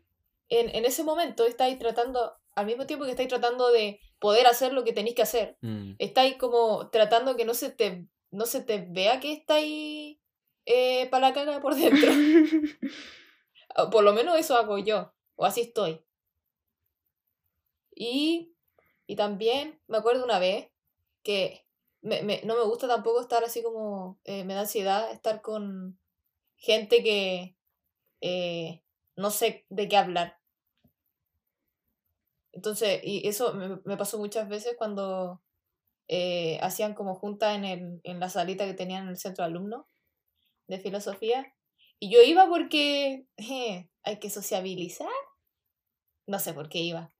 [0.59, 4.73] en, en ese momento, estáis tratando, al mismo tiempo que estáis tratando de poder hacer
[4.73, 8.63] lo que tenéis que hacer, Mm, estáis como tratando que no se te, no se
[8.63, 10.19] te vea que estáis
[10.67, 12.11] eh, para la caga por dentro.
[13.93, 16.05] Por lo menos eso hago yo, o así estoy.
[17.95, 18.55] Y,
[19.07, 20.71] y también me acuerdo una vez
[21.23, 21.67] que
[22.03, 25.99] me, me- no me gusta tampoco estar así como, eh, me da ansiedad estar con
[26.57, 27.57] gente que
[28.21, 28.83] eh,
[29.17, 30.39] no sé de qué hablar.
[32.55, 35.43] Entonces, y eso me, me pasó muchas veces cuando
[36.09, 39.51] eh, hacían como juntas en, el, en la salita que tenían en el centro de
[39.51, 39.87] alumnos
[40.67, 41.55] de filosofía.
[41.99, 45.09] Y yo iba porque eh, hay que sociabilizar.
[46.27, 47.13] No sé por qué iba.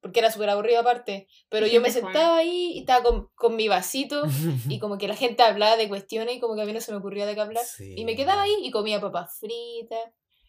[0.00, 1.28] Porque era súper aburrido aparte.
[1.50, 4.22] Pero yo me sentaba ahí y estaba con, con mi vasito
[4.68, 6.92] y como que la gente hablaba de cuestiones y como que a mí no se
[6.92, 7.64] me ocurría de qué hablar.
[7.78, 8.16] Y me Sí.
[8.16, 10.00] quedaba ahí y comía papas fritas.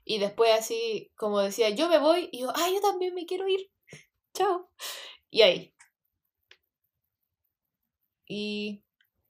[0.04, 2.30] Y después así, como decía, yo me voy.
[2.32, 3.70] Y yo, ah, yo también me quiero ir.
[4.34, 4.70] Chao.
[5.30, 5.74] Y ahí.
[8.26, 8.84] Y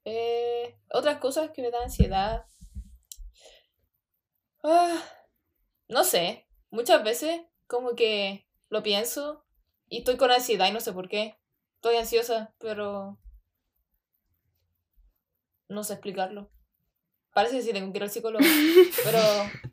[0.04, 2.46] eh, otras cosas que me dan ansiedad.
[4.62, 5.02] Ah,
[5.88, 6.46] no sé.
[6.70, 9.44] Muchas veces como que lo pienso
[9.88, 11.38] y estoy con ansiedad y no sé por qué.
[11.76, 13.18] Estoy ansiosa, pero
[15.68, 16.50] no sé explicarlo.
[17.34, 18.44] Parece que sí tengo que ir al psicólogo.
[19.04, 19.20] Pero.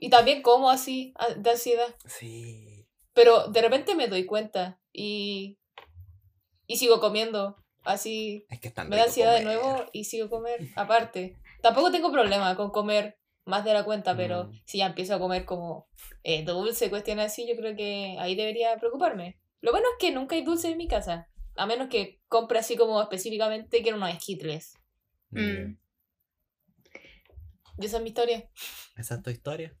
[0.00, 1.92] Y también como así, de ansiedad.
[2.06, 2.67] Sí.
[3.18, 5.58] Pero de repente me doy cuenta y.
[6.68, 7.56] Y sigo comiendo.
[7.82, 8.46] Así.
[8.48, 10.68] Es que están Me da ansiedad de nuevo y sigo comer.
[10.76, 11.36] Aparte.
[11.60, 14.52] Tampoco tengo problema con comer más de la cuenta, pero Mm.
[14.66, 15.88] si ya empiezo a comer como
[16.22, 19.36] eh, dulce, cuestiones así, yo creo que ahí debería preocuparme.
[19.62, 21.28] Lo bueno es que nunca hay dulce en mi casa.
[21.56, 24.74] A menos que compre así como específicamente quiero unos esquitles.
[25.30, 25.76] Mm.
[27.80, 28.48] Y esa es mi historia.
[28.96, 29.76] Esa es tu historia.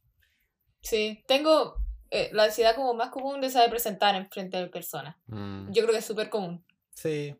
[0.80, 1.76] Sí, tengo
[2.10, 5.16] eh, la ansiedad como más común de saber presentar en frente de personas.
[5.26, 6.64] Mm, Yo creo que es súper común.
[6.94, 7.36] Sí.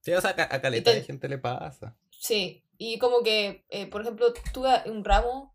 [0.00, 1.96] Sí, o sea, a, a caleta te- de gente le pasa.
[2.10, 5.54] Sí, y como que, eh, por ejemplo, tuve un ramo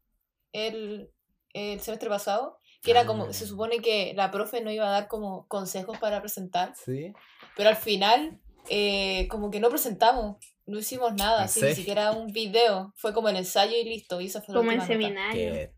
[0.54, 1.12] el,
[1.54, 3.34] el semestre pasado, que era como, Ah.
[3.34, 7.13] se supone que la profe no iba a dar como consejos para presentar, Sí.
[7.58, 8.39] pero al final
[8.70, 13.13] eh, como que no presentamos, no hicimos nada, ¿En así, ni siquiera un video, fue
[13.13, 14.86] como el ensayo y listo, y esa fue Como nota.
[14.86, 15.72] seminario.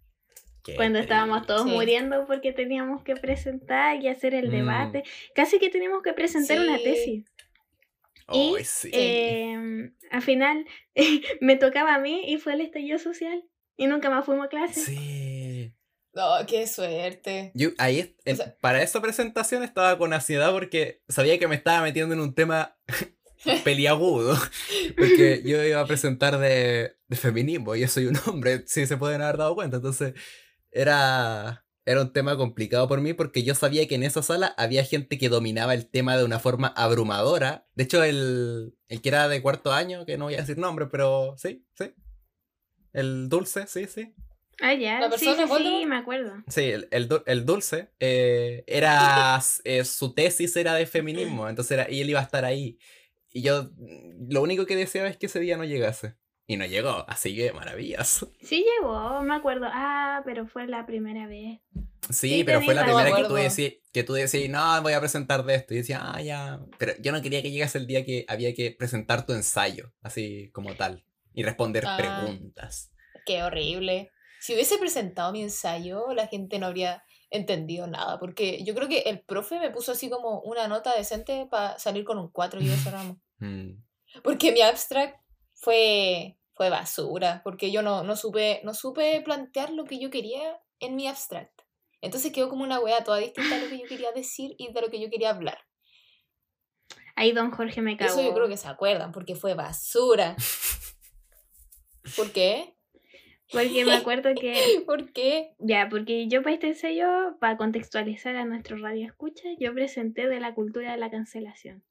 [0.72, 1.70] Qué- Cuando estábamos todos Sí.
[1.70, 4.52] muriendo porque teníamos que presentar y hacer el Mm.
[4.52, 5.04] debate.
[5.36, 7.26] Casi que teníamos que presentar una tesis.
[8.28, 8.90] Ay, y, sí.
[8.94, 10.66] Eh, al final
[11.42, 13.44] me tocaba a mí y fue el estallido social.
[13.78, 14.80] Y nunca más fuimos a clase.
[14.82, 15.74] Sí.
[16.16, 17.52] Oh, qué suerte.
[17.54, 22.14] Yo ahí, sea- para esa presentación estaba con ansiedad porque sabía que me estaba metiendo
[22.14, 22.76] en un tema
[23.64, 24.38] peliagudo.
[24.98, 28.98] Porque yo iba a presentar de, de feminismo y yo soy un hombre, si se
[28.98, 29.78] pueden haber dado cuenta.
[29.78, 30.14] Entonces
[30.72, 34.84] era, era un tema complicado por mí porque yo sabía que en esa sala había
[34.84, 37.68] gente que dominaba el tema de una forma abrumadora.
[37.76, 40.88] De hecho, el, el que era de cuarto año, que no voy a decir nombre,
[40.88, 41.94] pero sí, sí.
[42.94, 44.14] El dulce, sí, sí.
[44.62, 45.00] Ah, ya.
[45.00, 46.34] ¿La sí, persona sí, sí, me acuerdo.
[46.48, 51.90] Sí, el, el, el dulce eh, era eh, su tesis era de feminismo, entonces era,
[51.90, 52.78] y él iba a estar ahí.
[53.32, 56.16] Y yo mm, lo único que deseaba es que ese día no llegase.
[56.50, 58.32] Y no llegó, así que maravilloso.
[58.42, 59.68] Sí llegó, me acuerdo.
[59.72, 61.60] Ah, pero fue la primera vez.
[62.10, 65.00] Sí, Sí, pero fue la primera que tú, decías, que tú decías, no, voy a
[65.00, 65.76] presentar de esto.
[65.76, 66.60] Y decía, ah, ya.
[66.80, 70.50] Pero yo no quería que llegase el día que había que presentar tu ensayo, así
[70.52, 71.06] como tal.
[71.36, 71.98] Y responder Ah.
[71.98, 72.92] preguntas.
[73.28, 74.10] Qué horrible.
[74.40, 79.02] Si hubiese presentado mi ensayo, la gente no habría entendido nada, porque yo creo que
[79.02, 82.70] el profe me puso así como una nota decente para salir con un 4 y
[82.90, 83.22] ramo.
[83.42, 83.82] Mm.
[84.24, 85.16] Porque mi abstract
[85.54, 90.60] fue, fue basura, porque yo no, no, supe, no supe plantear lo que yo quería
[90.82, 91.62] en mi abstract.
[92.02, 94.82] Entonces quedó como una wea toda distinta a lo que yo quería decir y de
[94.82, 95.58] lo que yo quería hablar.
[97.16, 98.12] Ahí don Jorge me cagó.
[98.12, 100.36] Eso yo creo que se acuerdan, porque fue basura.
[102.18, 102.76] ¿Por qué?
[103.50, 104.84] Porque me acuerdo que.
[104.86, 105.56] ¿Por qué?
[105.60, 110.42] Ya, porque yo para este ensayo, para contextualizar a nuestro radio escucha, yo presenté de
[110.42, 111.86] la cultura de la cancelación.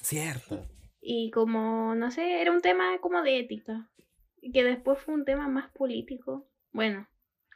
[0.00, 0.77] Cierto.
[1.00, 3.90] Y como, no sé, era un tema como de ética.
[4.52, 6.48] Que después fue un tema más político.
[6.72, 7.08] Bueno,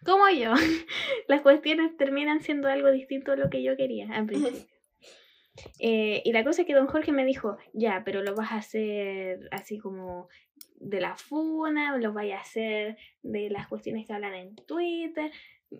[0.04, 0.52] como yo,
[1.28, 4.66] las cuestiones terminan siendo algo distinto a lo que yo quería al principio.
[5.78, 8.56] Eh, y la cosa es que don Jorge me dijo, ya, pero lo vas a
[8.56, 10.28] hacer así como
[10.76, 15.30] de la funa, lo vais a hacer de las cuestiones que hablan en Twitter.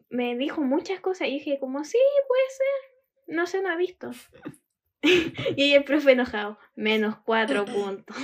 [0.09, 1.99] Me dijo muchas cosas y dije como, sí,
[2.29, 3.35] puede ser.
[3.35, 4.11] No se no ha visto.
[5.57, 8.17] y el profe enojado, menos cuatro puntos.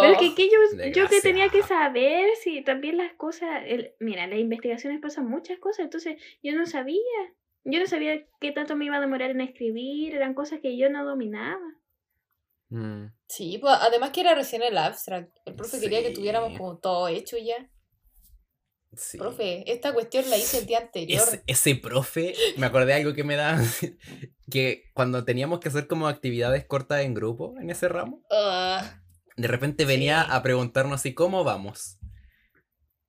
[0.00, 0.58] Pero es que, Oh, que yo,
[0.94, 5.58] yo que tenía que saber si también las cosas, el- mira, las investigaciones pasan muchas
[5.58, 7.00] cosas, entonces yo no sabía,
[7.64, 10.88] yo no sabía qué tanto me iba a demorar en escribir, eran cosas que yo
[10.90, 11.66] no dominaba.
[12.70, 13.06] Mm.
[13.28, 15.36] Sí, pues además que era recién el abstract.
[15.44, 17.68] El profe quería que tuviéramos como todo hecho ya.
[18.96, 19.18] Sí.
[19.18, 21.22] Profe, esta cuestión la hice el día anterior.
[21.22, 23.60] Ese, ese profe, me acordé de algo que me da,
[24.50, 29.00] que cuando teníamos que hacer como actividades cortas en grupo en ese ramo, Ah,
[29.36, 30.28] de repente venía Sí.
[30.32, 31.98] a preguntarnos así, ¿cómo vamos?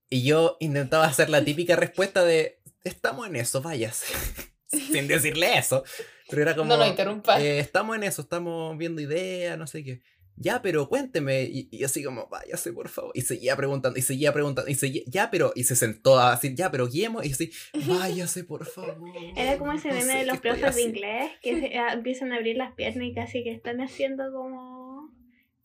[0.09, 4.05] Y yo intentaba hacer la típica respuesta de, estamos en eso, váyase.
[4.67, 5.83] Sin decirle eso.
[6.29, 7.41] Pero era como, no lo interrumpa.
[7.41, 10.01] "Eh, estamos en eso, estamos viendo ideas, no sé qué.
[10.41, 11.43] Ya, pero cuénteme.
[11.43, 13.11] Y, y así como, váyase, por favor.
[13.13, 16.55] Y seguía preguntando, y seguía preguntando, y seguía, ya, pero, y se sentó a decir,
[16.55, 17.51] ya, pero guiemos, y así,
[17.87, 18.97] váyase, por favor.
[19.35, 20.97] Era como ese meme de los profes de haciendo".
[20.97, 25.13] inglés que se- ah, empiezan a abrir las piernas y casi que están haciendo como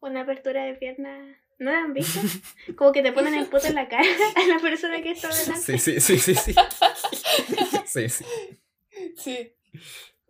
[0.01, 1.37] una apertura de piernas.
[1.61, 2.19] ¿No la han visto?
[2.77, 4.03] Como que te ponen el poto en la cara
[4.35, 5.79] a la persona que está delante.
[5.79, 6.55] Sí, sí, sí, sí, sí.
[7.87, 8.25] Sí, sí.
[9.17, 9.53] Sí,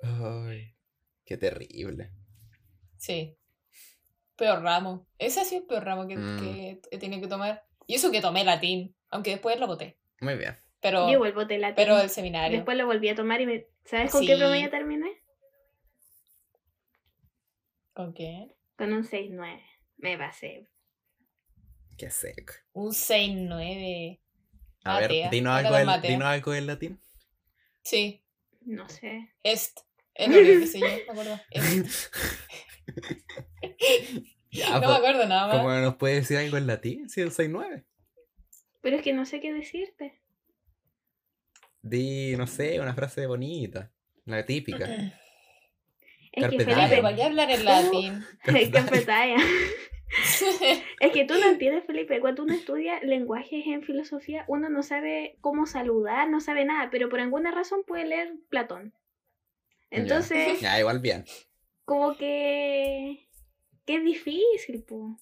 [0.02, 0.74] Ay,
[1.24, 2.10] qué terrible.
[2.98, 3.38] sí.
[4.36, 5.06] Peor ramo.
[5.18, 6.38] Ese ha sido el peor ramo que, Mm.
[6.40, 7.64] que he tenido que tomar.
[7.86, 9.96] Y eso que tomé latín, aunque después lo boté.
[10.20, 10.56] Muy bien.
[10.80, 12.56] Pero, Yo vuelvo de la pero el seminario.
[12.58, 13.66] Después lo volví a tomar y me...
[13.84, 15.22] ¿Sabes con qué promedio terminé?
[17.92, 18.54] ¿Con qué?
[18.76, 19.62] Con un 6-9.
[19.98, 20.68] Me pasé.
[21.96, 22.54] Qué seco.
[22.72, 24.20] Un 6-9.
[24.84, 27.00] A ver, dinos algo, de del, dinos algo del latín.
[27.82, 28.22] Sí,
[28.62, 29.32] No sé.
[29.42, 29.80] est.
[30.14, 31.40] Es lo único que sé yo, me acuerdo.
[34.50, 35.56] Ya, No me pues, acuerdo nada más.
[35.56, 37.08] ¿cómo nos puede decir algo en latín?
[37.08, 37.84] Si el 6-9.
[38.80, 40.20] Pero es que no sé qué decirte.
[41.82, 43.90] Di, no sé, una frase bonita.
[44.24, 44.84] La típica.
[46.32, 47.02] Es Carpe que Felipe...
[47.02, 48.24] ¿para qué hablar en latín?
[51.00, 52.20] Es que tú no entiendes, Felipe.
[52.20, 57.08] Cuando uno estudia lenguajes en filosofía, uno no sabe cómo saludar, no sabe nada, pero
[57.08, 58.94] por alguna razón puede leer Platón.
[59.94, 60.00] Ya.
[60.00, 61.24] Entonces, Ya, igual bien.
[61.84, 63.28] como que...
[63.86, 65.16] es difícil, po.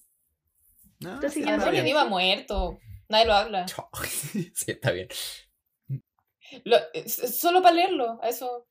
[0.99, 2.79] No, Entonces sí, yo no muerto.
[3.09, 3.65] Nadie lo habla.
[4.53, 5.07] Sí, está bien.
[6.63, 8.67] Lo- solo para leerlo, a eso.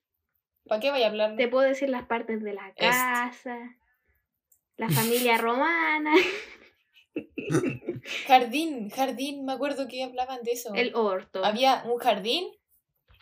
[0.67, 1.37] ¿Para qué vaya a hablarlo?
[1.37, 3.59] Te puedo decir las partes de la casa,
[4.77, 6.15] la familia romana,
[8.27, 10.75] Jardín, jardín, me acuerdo que hablaban de eso.
[10.75, 11.45] el orto.
[11.45, 12.49] Había un jardín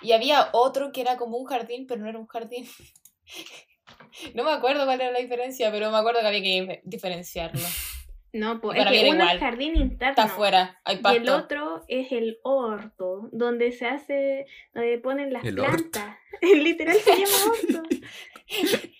[0.02, 2.66] y había otro que era como un jardín, pero no era un jardín.
[4.34, 7.60] No me acuerdo cuál era la diferencia, pero me acuerdo que había que dif- diferenciarlo.
[8.32, 9.38] No, pues es que era uno es igual.
[9.40, 10.10] jardín interno.
[10.10, 11.36] Está afuera, hay Y el pasto.
[11.36, 16.16] otro es el orto, donde se hace, donde ponen las El plantas.
[16.42, 17.82] Literal se llama orto.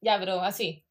[0.00, 0.84] Ya, pero así.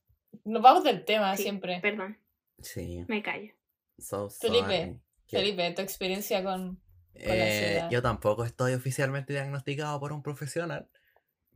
[0.44, 1.80] Nos vamos del tema Sí, siempre.
[1.82, 2.18] Perdón,
[2.62, 3.04] Sí.
[3.08, 3.54] me callo.
[3.98, 5.00] So Felipe, sorry.
[5.28, 5.38] ¿Qué?
[5.38, 6.80] Felipe, tu experiencia con...
[7.14, 7.90] la Eh, ansiedad.
[7.92, 10.90] yo tampoco estoy oficialmente diagnosticado por un profesional,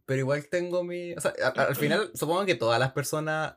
[0.05, 1.13] pero igual tengo mi...
[1.13, 3.55] O sea, a- al final supongo que todas las personas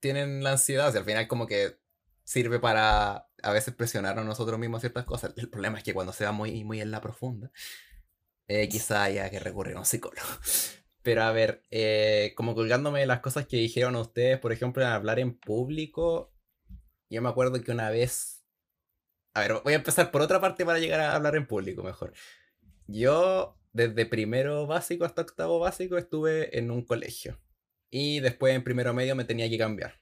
[0.00, 1.78] tienen la ansiedad, o sea, al final como que
[2.24, 5.32] sirve para a veces presionar a nosotros mismos ciertas cosas.
[5.36, 7.50] El problema es que cuando se va muy, muy en la profunda,
[8.48, 10.26] eh, quizá haya que recurrir a un psicólogo.
[11.02, 14.88] Pero a ver, eh, como colgándome de las cosas que dijeron ustedes, por ejemplo, en
[14.88, 16.32] hablar en público,
[17.08, 18.35] yo me acuerdo que una vez...
[19.36, 22.14] A ver, voy a empezar por otra parte para llegar a hablar en público mejor.
[22.86, 27.38] Yo, desde primero básico hasta octavo básico, estuve en un colegio.
[27.90, 30.00] Y después en primero medio me tenía que cambiar.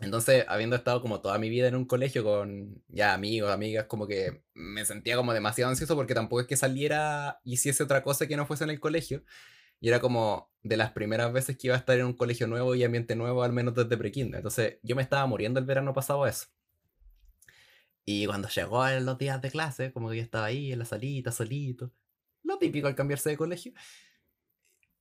[0.00, 4.06] Entonces, habiendo estado como toda mi vida en un colegio con ya amigos, amigas, como
[4.06, 8.26] que me sentía como demasiado ansioso porque tampoco es que saliera y hiciese otra cosa
[8.26, 9.22] que no fuese en el colegio.
[9.80, 12.74] Y era como de las primeras veces que iba a estar en un colegio nuevo
[12.74, 14.38] y ambiente nuevo, al menos desde prekinder.
[14.38, 16.46] Entonces, yo me estaba muriendo el verano pasado eso.
[18.06, 20.86] Y cuando llegó en los días de clase, como que yo estaba ahí en la
[20.86, 21.92] salita, solito.
[22.44, 23.72] Lo típico al cambiarse de colegio.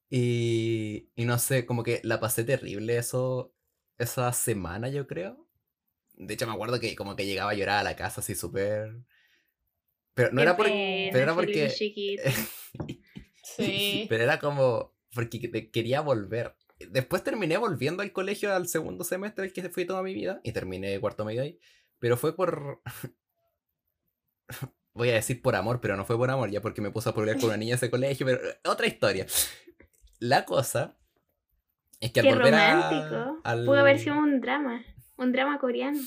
[0.10, 3.53] Y, y no sé, como que la pasé terrible eso
[3.97, 5.47] esa semana, yo creo.
[6.16, 8.95] De hecho, me acuerdo que como que llegaba a llorar a la casa así súper...
[10.14, 11.70] Pero no Qué era, por- pero era porque...
[13.43, 14.06] Sí.
[14.10, 16.56] Pero era como porque que- quería volver.
[16.89, 20.51] Después terminé volviendo al colegio al segundo semestre, el que fui toda mi vida, y
[20.51, 21.58] terminé cuarto medio ahí.
[22.00, 22.82] Pero fue por...
[24.93, 27.14] Voy a decir por amor, pero no fue por amor, ya porque me puse a
[27.14, 29.26] pelear con una niña de ese colegio, pero eh, otra historia.
[30.20, 30.96] La cosa
[32.00, 33.41] es que al Qué volver a- romántico.
[33.43, 33.66] al...
[33.66, 34.82] Pudo haber sido un drama.
[35.18, 36.00] Un drama coreano.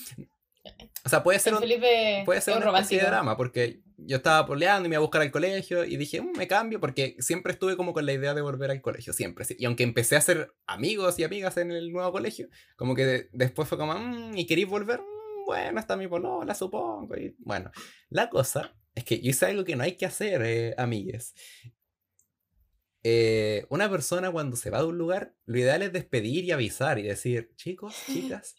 [1.05, 3.11] O sea, puede ser El un, Felipe Puede ser un una especie de romántico.
[3.11, 6.33] drama, porque yo estaba poleando y me iba a buscar al colegio y dije, "Mm,
[6.37, 9.45] me cambio, porque siempre estuve como con la idea de volver al colegio, siempre.
[9.59, 13.29] Y aunque empecé a hacer amigos y amigas en el nuevo colegio, como que de-
[13.33, 15.01] después fue como, "Mm, ¿y queréis volver?
[15.49, 17.17] "Mm, bueno, está mi polola, supongo.
[17.17, 17.71] Y bueno,
[18.11, 21.35] la cosa es que yo hice algo que no hay que hacer, eh, amigues.
[23.05, 26.99] Eh, una persona cuando se va de un lugar, lo ideal es despedir y avisar
[26.99, 28.57] y decir, chicos, chicas,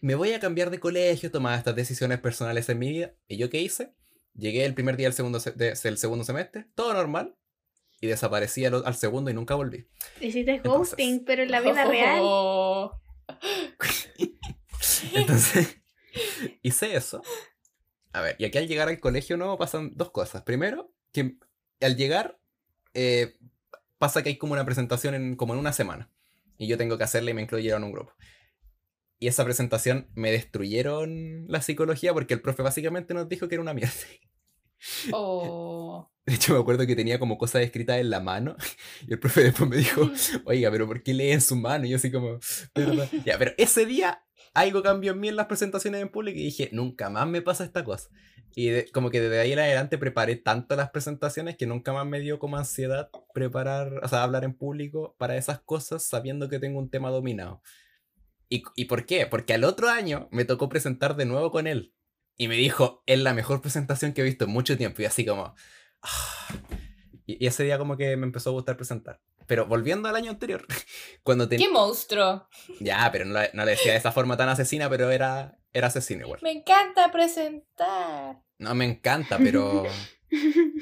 [0.00, 3.14] me voy a cambiar de colegio, tomar estas decisiones personales en mi vida.
[3.28, 3.94] ¿Y yo qué hice?
[4.34, 7.36] Llegué el primer día del segundo, se- de- del segundo semestre, todo normal,
[8.00, 9.86] y desaparecí al, al segundo y nunca volví.
[10.20, 12.18] Hiciste ghosting, pero en la vida real.
[12.22, 13.00] Oh.
[15.14, 15.76] Entonces,
[16.62, 17.22] hice eso.
[18.12, 20.42] A ver, y aquí al llegar al colegio nuevo pasan dos cosas.
[20.42, 21.36] Primero, que
[21.80, 22.38] al llegar
[22.94, 23.36] eh,
[23.98, 26.10] pasa que hay como una presentación en, como en una semana.
[26.56, 28.14] Y yo tengo que hacerla y me incluyeron en un grupo.
[29.18, 33.62] Y esa presentación me destruyeron la psicología porque el profe básicamente nos dijo que era
[33.62, 33.92] una mierda.
[35.12, 36.10] Oh.
[36.26, 38.56] De hecho, me acuerdo que tenía como cosas escritas en la mano.
[39.06, 40.10] Y el profe después me dijo,
[40.46, 41.84] oiga, pero ¿por qué lee en su mano?
[41.84, 42.38] Y yo así como,
[42.72, 43.08] "Perdón".
[43.24, 44.24] ya, pero ese día
[44.54, 47.64] algo cambió en mí en las presentaciones en público y dije, nunca más me pasa
[47.64, 48.08] esta cosa.
[48.56, 52.06] Y de- como que desde ahí en adelante preparé tanto las presentaciones que nunca más
[52.06, 56.60] me dio como ansiedad preparar, o sea, hablar en público para esas cosas sabiendo que
[56.60, 57.60] tengo un tema dominado.
[58.48, 59.26] ¿Y, ¿Y por qué?
[59.26, 61.92] Porque al otro año me tocó presentar de nuevo con él.
[62.36, 65.02] Y me dijo, es la mejor presentación que he visto en mucho tiempo.
[65.02, 65.54] Y así como...
[66.02, 66.54] "Ah".
[67.26, 69.20] Y, y ese día como que me empezó a gustar presentar.
[69.46, 70.66] Pero volviendo al año anterior,
[71.22, 71.66] cuando tenía...
[71.66, 72.48] ¡Qué monstruo!
[72.80, 75.88] Ya, pero no, la- no le decía de esa forma tan asesina, pero era, era
[75.88, 76.40] asesino igual.
[76.42, 78.42] Me encanta presentar.
[78.58, 79.84] No me encanta, pero...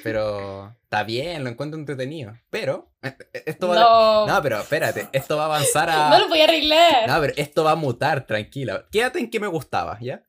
[0.03, 2.33] Pero está bien, lo encuentro entretenido.
[2.49, 2.95] Pero...
[3.03, 3.75] eh, eh, Esto va...
[3.75, 4.27] No.
[4.27, 6.09] No, pero espérate, esto va a avanzar a...
[6.09, 7.07] No lo voy a arreglar.
[7.07, 8.87] No, pero esto va a mutar, tranquila.
[8.91, 10.23] Quédate en que me gustaba, ¿ya?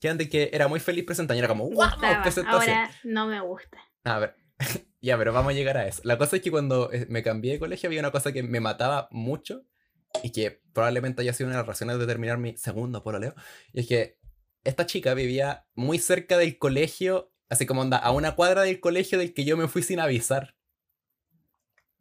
[0.00, 1.86] Quédate en que era muy feliz presentando y era como, ¡wow!
[2.22, 2.76] Presentación.
[2.76, 3.78] Ahora no me gusta.
[4.04, 4.36] A ver,
[5.06, 6.02] ya, pero vamos a llegar a eso.
[6.04, 8.60] La cosa es que cuando eh, me cambié de colegio había una cosa que me
[8.60, 9.64] mataba mucho
[10.22, 13.34] y que probablemente haya sido una de las razones de terminar mi segundo pololeo.
[13.72, 14.18] Y es que
[14.64, 19.18] esta chica vivía muy cerca del colegio, así como anda, a una cuadra del colegio
[19.18, 20.56] del que yo me fui sin avisar.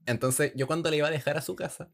[0.06, 1.92] Entonces, yo cuando le iba a dejar a su casa,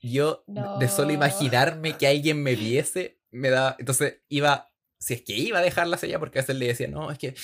[0.00, 1.14] yo de solo No.
[1.14, 3.76] imaginarme que alguien me viese, me da.
[3.78, 7.10] Entonces iba, si es que iba a dejarla allá, porque a veces le decía, no,
[7.10, 7.34] es que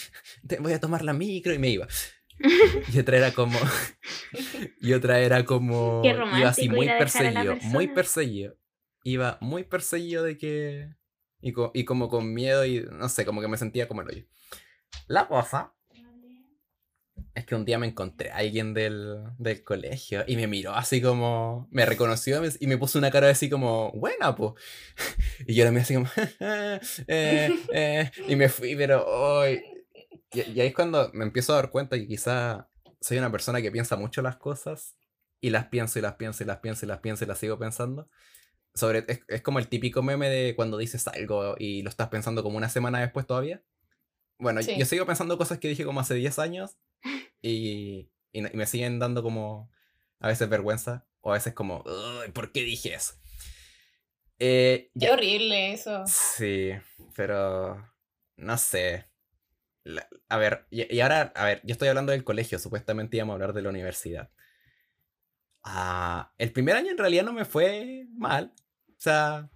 [0.47, 1.87] te voy a tomar la micro y me iba.
[2.93, 3.59] Y otra era como.
[4.80, 6.01] y otra era como.
[6.03, 8.57] Qué iba así muy perseguido, muy perseguido.
[9.05, 10.95] Iba muy perseguido de que.
[11.41, 14.09] Y, co- y como con miedo y no sé, como que me sentía como el
[14.09, 14.24] hoyo.
[15.07, 15.72] La cosa
[17.34, 21.01] es que un día me encontré a alguien del, del colegio y me miró así
[21.01, 21.68] como.
[21.70, 24.55] Me reconoció y me puso una cara así como, buena, pues.
[25.47, 26.09] Y yo la miré así como,
[26.41, 29.62] eh, eh, y me fui, pero hoy.
[30.33, 32.68] Y, y ahí es cuando me empiezo a dar cuenta que quizá
[33.01, 34.97] soy una persona que piensa mucho las cosas
[35.41, 37.59] y las pienso y las pienso y las pienso y las pienso y las sigo
[37.59, 38.09] pensando.
[38.74, 42.43] Sobre, es, es como el típico meme de cuando dices algo y lo estás pensando
[42.43, 43.62] como una semana después todavía.
[44.39, 44.76] Bueno, Sí.
[44.79, 46.76] yo sigo pensando cosas que dije como hace 10 años
[47.43, 49.70] y, y, y me siguen dando como
[50.20, 53.14] a veces vergüenza o a veces como, "Uy, ¿por qué dije eso?
[54.39, 56.05] Eh, Qué ya, horrible eso.
[56.07, 56.70] Sí,
[57.16, 57.85] pero
[58.37, 59.08] no sé.
[59.89, 63.32] La- a ver, y, y ahora, a ver, yo estoy hablando del colegio, supuestamente íbamos
[63.32, 64.30] a hablar de la universidad.
[65.62, 68.53] Ah, el primer año en realidad no me fue mal.
[68.91, 69.51] O sea,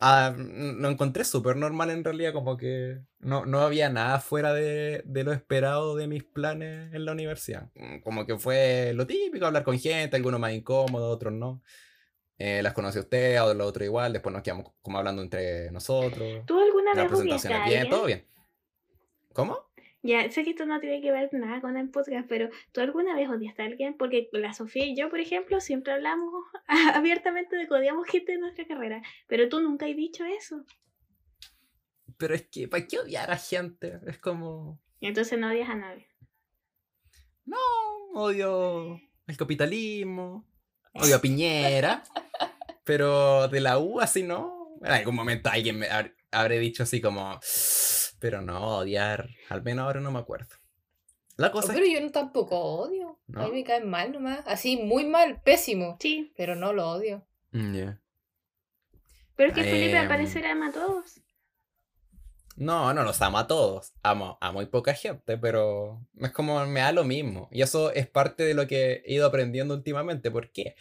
[0.00, 5.02] ah, lo encontré súper normal en realidad, como que no, no había nada fuera de,
[5.04, 7.70] de lo esperado de mis planes en la universidad.
[7.74, 11.62] Mm, Como que fue lo típico, hablar con gente, algunos más incómodos, otros no.
[12.38, 15.70] Eh, las conocí a usted, a los otros igual, después nos quedamos como hablando entre
[15.70, 16.44] nosotros.
[16.46, 18.26] ¿Tú alguna vez presentaciones bien, todo bien.
[19.32, 19.71] ¿Cómo?
[20.04, 23.14] Ya, sé que esto no tiene que ver nada con el podcast, pero ¿tú alguna
[23.14, 23.96] vez odiaste a alguien?
[23.96, 26.32] Porque la Sofía y yo, por ejemplo, siempre hablamos
[26.94, 30.64] abiertamente de que odiamos gente de nuestra carrera, pero tú nunca has dicho eso.
[32.18, 34.00] Pero es que, ¿para qué odiar a gente?
[34.06, 36.08] Es como, Entonces no odias a nadie.
[37.44, 37.56] no,
[38.14, 40.46] odio el capitalismo,
[40.94, 42.02] odio a Piñera,
[42.84, 44.76] pero de la U así no.
[44.82, 47.38] En algún momento alguien me hab- habré dicho así como,
[48.22, 50.54] pero no, odiar, al menos ahora no me acuerdo.
[51.36, 53.18] La Oh, cosa pero es yo no tampoco odio.
[53.34, 54.40] A mí me caen mal nomás.
[54.46, 55.96] Así, muy mal, pésimo.
[56.00, 57.26] Sí, Pero no lo odio.
[57.50, 58.00] Mm, ya.
[59.34, 61.20] pero es que Felipe Em, al parecer ama a todos.
[62.56, 63.92] No, no los amo a todos.
[64.02, 67.48] Amo a muy poca gente, pero es como me da lo mismo.
[67.50, 70.30] Y eso es parte de lo que he ido aprendiendo últimamente.
[70.30, 70.76] ¿Por qué?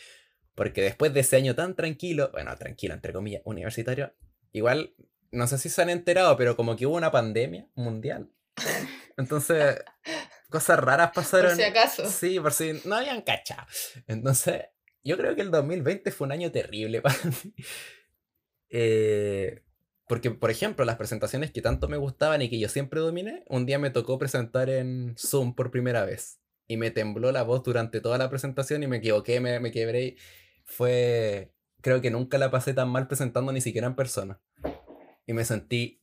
[0.54, 4.14] Porque después de ese año tan tranquilo, bueno, tranquilo, entre comillas, universitario,
[4.52, 4.94] igual,
[5.32, 8.30] no sé si se han enterado, pero como que hubo una pandemia mundial.
[9.18, 9.78] Entonces,
[10.50, 11.52] cosas raras pasaron.
[11.52, 12.06] Por si acaso.
[12.10, 13.66] Sí, por si no habían cachado.
[14.08, 14.64] Entonces,
[15.04, 17.54] yo creo que el 2020 fue un año terrible para mí.
[18.70, 19.64] Eh,
[20.08, 23.66] porque, por ejemplo, las presentaciones que tanto me gustaban y que yo siempre dominé, un
[23.66, 26.40] día me tocó presentar en Zoom por primera vez.
[26.68, 30.18] Y me tembló la voz durante toda la presentación y me equivoqué, me, me quebré.
[30.66, 31.54] Fue.
[31.82, 34.40] Creo que nunca la pasé tan mal presentando ni siquiera en persona.
[35.26, 36.02] Y me sentí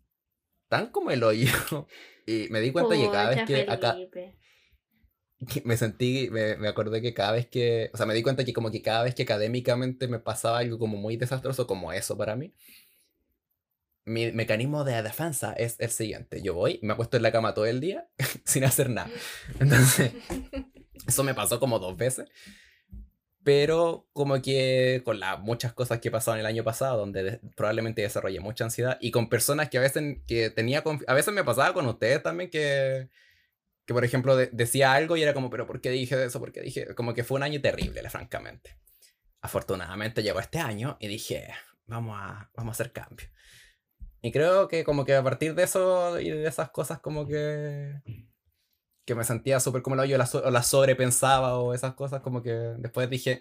[0.68, 1.48] tan como el hoyo.
[2.26, 4.36] Y me di cuenta que cada vez que acá, Felipe.
[5.48, 8.44] que me sentí, me, me acordé que cada vez que, o sea, me di cuenta
[8.44, 12.18] que como que cada vez que académicamente me pasaba algo como muy desastroso como eso
[12.18, 12.52] para mí,
[14.08, 16.42] mi mecanismo de defensa es el siguiente.
[16.42, 18.08] Yo voy, me acuesto en la cama todo el día
[18.44, 19.10] sin hacer nada.
[19.60, 20.12] Entonces,
[21.06, 22.28] eso me pasó como dos veces.
[23.48, 28.02] Pero como que con las muchas cosas que pasaron el año pasado, donde de- probablemente
[28.02, 31.72] desarrollé mucha ansiedad, y con personas que a veces que tenía a veces me pasaba
[31.72, 33.08] con ustedes también que,
[33.86, 36.40] que por ejemplo de- decía algo y era como, pero ¿por qué dije eso?
[36.40, 36.94] ¿Por qué dije?
[36.94, 38.76] Como que fue un año terrible, francamente.
[39.40, 41.48] Afortunadamente llegó este año y dije,
[41.86, 43.28] vamos a, vamos a hacer cambio.
[44.20, 47.94] Y creo que como que a partir de eso y de esas cosas como que
[49.08, 52.42] que me sentía súper como el hoyo, la, o la sobrepensaba o esas cosas, como
[52.42, 53.40] que después dije,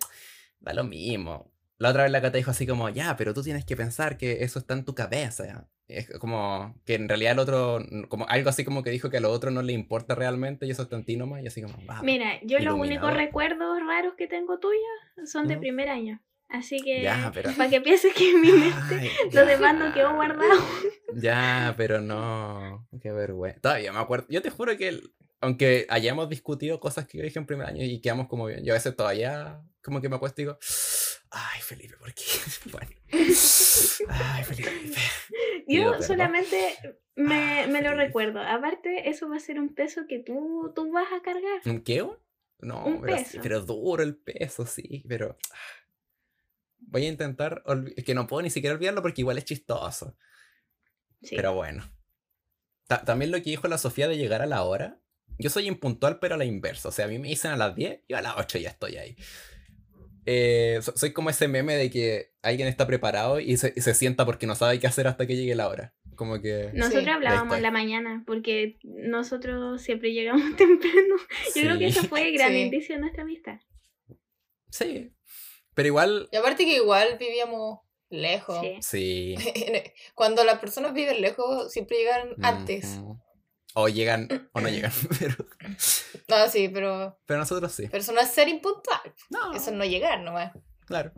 [0.59, 1.51] da lo mismo.
[1.77, 4.43] La otra vez la Cata dijo así como, ya, pero tú tienes que pensar que
[4.43, 5.45] eso está en tu cabeza.
[5.45, 5.67] ya".
[5.87, 9.17] Y Es como que en realidad el otro, como algo así como que dijo que
[9.17, 11.61] a lo otro no le importa realmente y eso está en ti nomás, y así
[11.61, 12.01] como, va.
[12.01, 15.61] Mira, yo los únicos recuerdos raros que tengo tuyos son de Ujú.
[15.61, 16.19] primer año.
[16.49, 20.15] Así que, Ya, pero- para que pienses que en mi mente lo demás no quedó
[20.15, 20.61] guardado.
[21.13, 22.87] Ya, pero no.
[23.01, 23.59] Qué vergüenza.
[23.61, 24.25] Todavía me acuerdo.
[24.29, 27.83] Yo te juro que, el- aunque hayamos discutido cosas que yo dije en primer año
[27.83, 30.57] y quedamos como bien, yo a veces todavía como que me acuesto y digo,
[31.31, 32.23] ay, Felipe, ¿por qué?
[32.71, 32.91] Bueno.
[34.09, 34.69] Ay, Felipe.
[35.67, 36.75] Yo solamente
[37.15, 38.39] me, Ah, me lo recuerdo.
[38.41, 41.59] Aparte, eso va a ser un peso que tú, tú vas a cargar.
[41.65, 42.07] ¿Un qué?
[42.59, 43.39] No, Un pero, sí, peso.
[43.43, 45.55] pero duro el peso, sí, pero ah,
[46.79, 47.63] voy a intentar,
[47.95, 50.15] es que no puedo ni siquiera olvidarlo porque igual es chistoso.
[51.21, 51.35] Sí.
[51.35, 51.83] Pero bueno.
[52.87, 54.99] Ta- también lo que dijo la Sofía de llegar a la hora.
[55.39, 56.89] Yo soy impuntual, pero a la inversa.
[56.89, 58.97] O sea, a mí me dicen a las 10 y a las 8 ya estoy
[58.97, 59.15] ahí.
[60.25, 63.93] Eh, so- soy como ese meme de que alguien está preparado y se, y se
[63.93, 65.93] sienta porque no sabe qué hacer hasta que llegue la hora.
[66.15, 66.71] Como que...
[66.73, 71.15] Nosotros Sí, hablábamos en la mañana porque nosotros siempre llegamos temprano.
[71.55, 72.59] Yo creo que eso fue el gran Sí.
[72.61, 73.59] indicio de nuestra amistad.
[74.69, 75.13] Sí.
[75.75, 76.27] Pero igual...
[76.31, 77.79] Y aparte que igual vivíamos
[78.09, 78.59] lejos.
[78.81, 79.35] Sí.
[79.35, 79.35] Sí.
[80.15, 82.99] Cuando las personas viven lejos, siempre llegan antes.
[83.79, 84.91] O llegan o no llegan.
[85.19, 85.35] Pero,
[86.27, 87.87] No, sí, pero, pero nosotros sí.
[87.91, 88.99] pero eso no es ser impuntual.
[89.29, 89.53] No.
[89.53, 90.51] Eso es no llegar nomás.
[90.87, 91.11] Claro.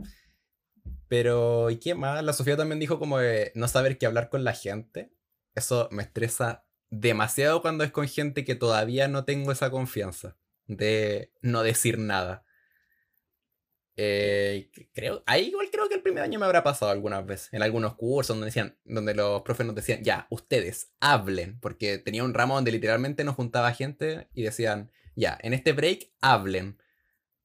[1.07, 2.21] Pero, ¿y qué más?
[2.21, 5.09] La Sofía también dijo como de no saber qué hablar con la gente.
[5.55, 10.35] Eso me estresa demasiado cuando es con gente que todavía no tengo esa confianza
[10.67, 12.43] de no decir nada.
[14.01, 17.61] Eh, creo, ahí igual creo que el primer año me habrá pasado algunas veces, en
[17.61, 22.33] algunos cursos donde decían, donde los profes nos decían, ya, ustedes hablen, porque tenía un
[22.33, 26.81] ramo donde literalmente nos juntaba gente y decían, ya, en este break hablen.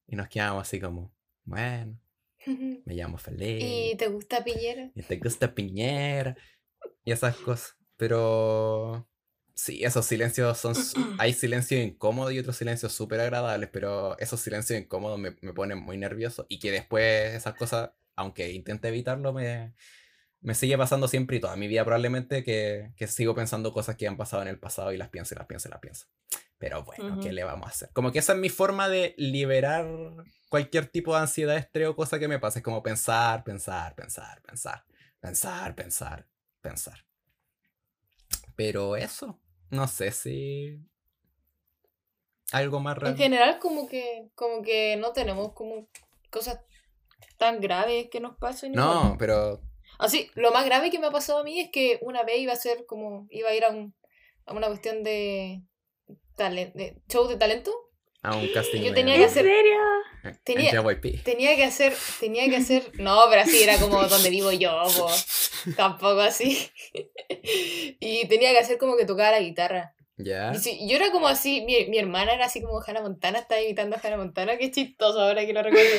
[0.07, 1.99] Y nos quedábamos así como, bueno,
[2.47, 3.91] me llamo Felipe.
[3.91, 4.93] ¿Y te gusta Piñera?
[4.95, 6.37] Y te gusta Piñera.
[7.05, 7.77] Y esas cosas.
[7.97, 9.09] Pero.
[9.55, 10.75] Sí, esos silencios son.
[11.19, 15.79] Hay silencios incómodos y otros silencios súper agradables, pero esos silencios incómodos me, me ponen
[15.79, 16.47] muy nervioso.
[16.49, 19.75] Y que después esas cosas, aunque intente evitarlo, me,
[20.45, 24.07] me sigue pasando siempre y toda mi vida probablemente que, que sigo pensando cosas que
[24.07, 26.07] han pasado en el pasado y las pienso y las pienso y las pienso.
[26.59, 27.91] Pero bueno, ¿qué le vamos a hacer?
[27.93, 29.87] Como que esa es mi forma de liberar
[30.49, 32.59] cualquier tipo de ansiedad, estrés o cosa que me pase.
[32.59, 34.85] Es como pensar, pensar, pensar, pensar,
[35.21, 36.29] pensar, pensar,
[36.61, 37.07] pensar.
[38.55, 39.41] Pero eso,
[39.75, 40.79] no sé si
[42.53, 43.17] algo más En real.
[43.17, 45.89] general, como que, como que no tenemos como
[46.31, 46.61] cosas
[47.39, 48.73] tan graves que nos pasen.
[48.73, 49.19] No, igual.
[49.19, 49.61] pero
[49.99, 52.53] Así, lo más grave que me ha pasado a mí es que una vez iba
[52.53, 53.95] a ser como, iba a ir a, un,
[54.47, 55.63] a una cuestión de,
[56.37, 57.73] talen- de show de talento.
[58.25, 59.79] A un casting Yo de- tenía que ¿En hacer- serio?
[60.25, 61.23] en tenía-.
[61.23, 65.09] Tenía que hacer, tenía que hacer, no, pero así era como donde vivo yo, po.
[65.77, 66.69] tampoco así.
[68.01, 69.95] Y tenía que hacer como que tocaba la guitarra.
[70.17, 70.53] ¿Ya?
[70.55, 73.61] Y sí, yo era como así, mi, mi hermana era así como Hannah Montana, estaba
[73.61, 75.91] imitando a Hannah Montana, qué chistoso ahora que lo recuerdo.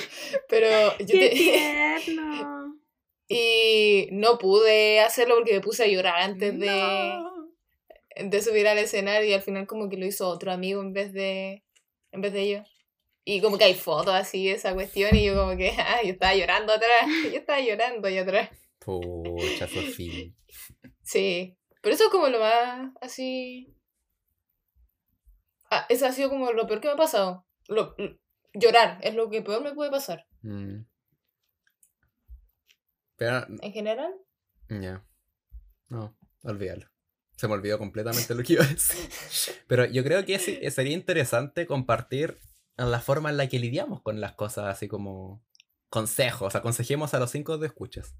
[0.47, 2.75] Pero yo ¡Qué te- tierno!
[3.27, 7.49] y no pude hacerlo porque me puse a llorar antes de, No.
[8.23, 11.11] de subir al escenario y al final como que lo hizo otro amigo en vez
[11.11, 11.63] de
[12.15, 12.63] en vez de yo.
[13.23, 16.11] Y como que hay fotos así de esa cuestión y yo como que, ah, yo
[16.11, 18.49] estaba llorando atrás, yo estaba llorando allá atrás.
[18.79, 20.31] Pucha, Sofía.
[21.03, 23.71] Sí, pero eso es como lo más así...
[25.71, 27.45] Ah, eso ha sido como lo peor que me ha pasado.
[27.67, 28.17] Lo, lo-
[28.53, 30.27] llorar es lo que peor me puede pasar.
[30.43, 30.85] Mm.
[33.17, 34.13] Pero, En general,
[34.69, 35.05] ya.
[35.89, 36.87] No, olvídalo.
[37.35, 39.09] Se me olvidó completamente lo que iba a decir.
[39.67, 42.37] Pero yo creo que sí- sería interesante compartir
[42.77, 45.43] la forma en la que lidiamos con las cosas, así como
[45.89, 46.55] consejos.
[46.55, 48.15] Aconsejemos a los cinco de escuchas.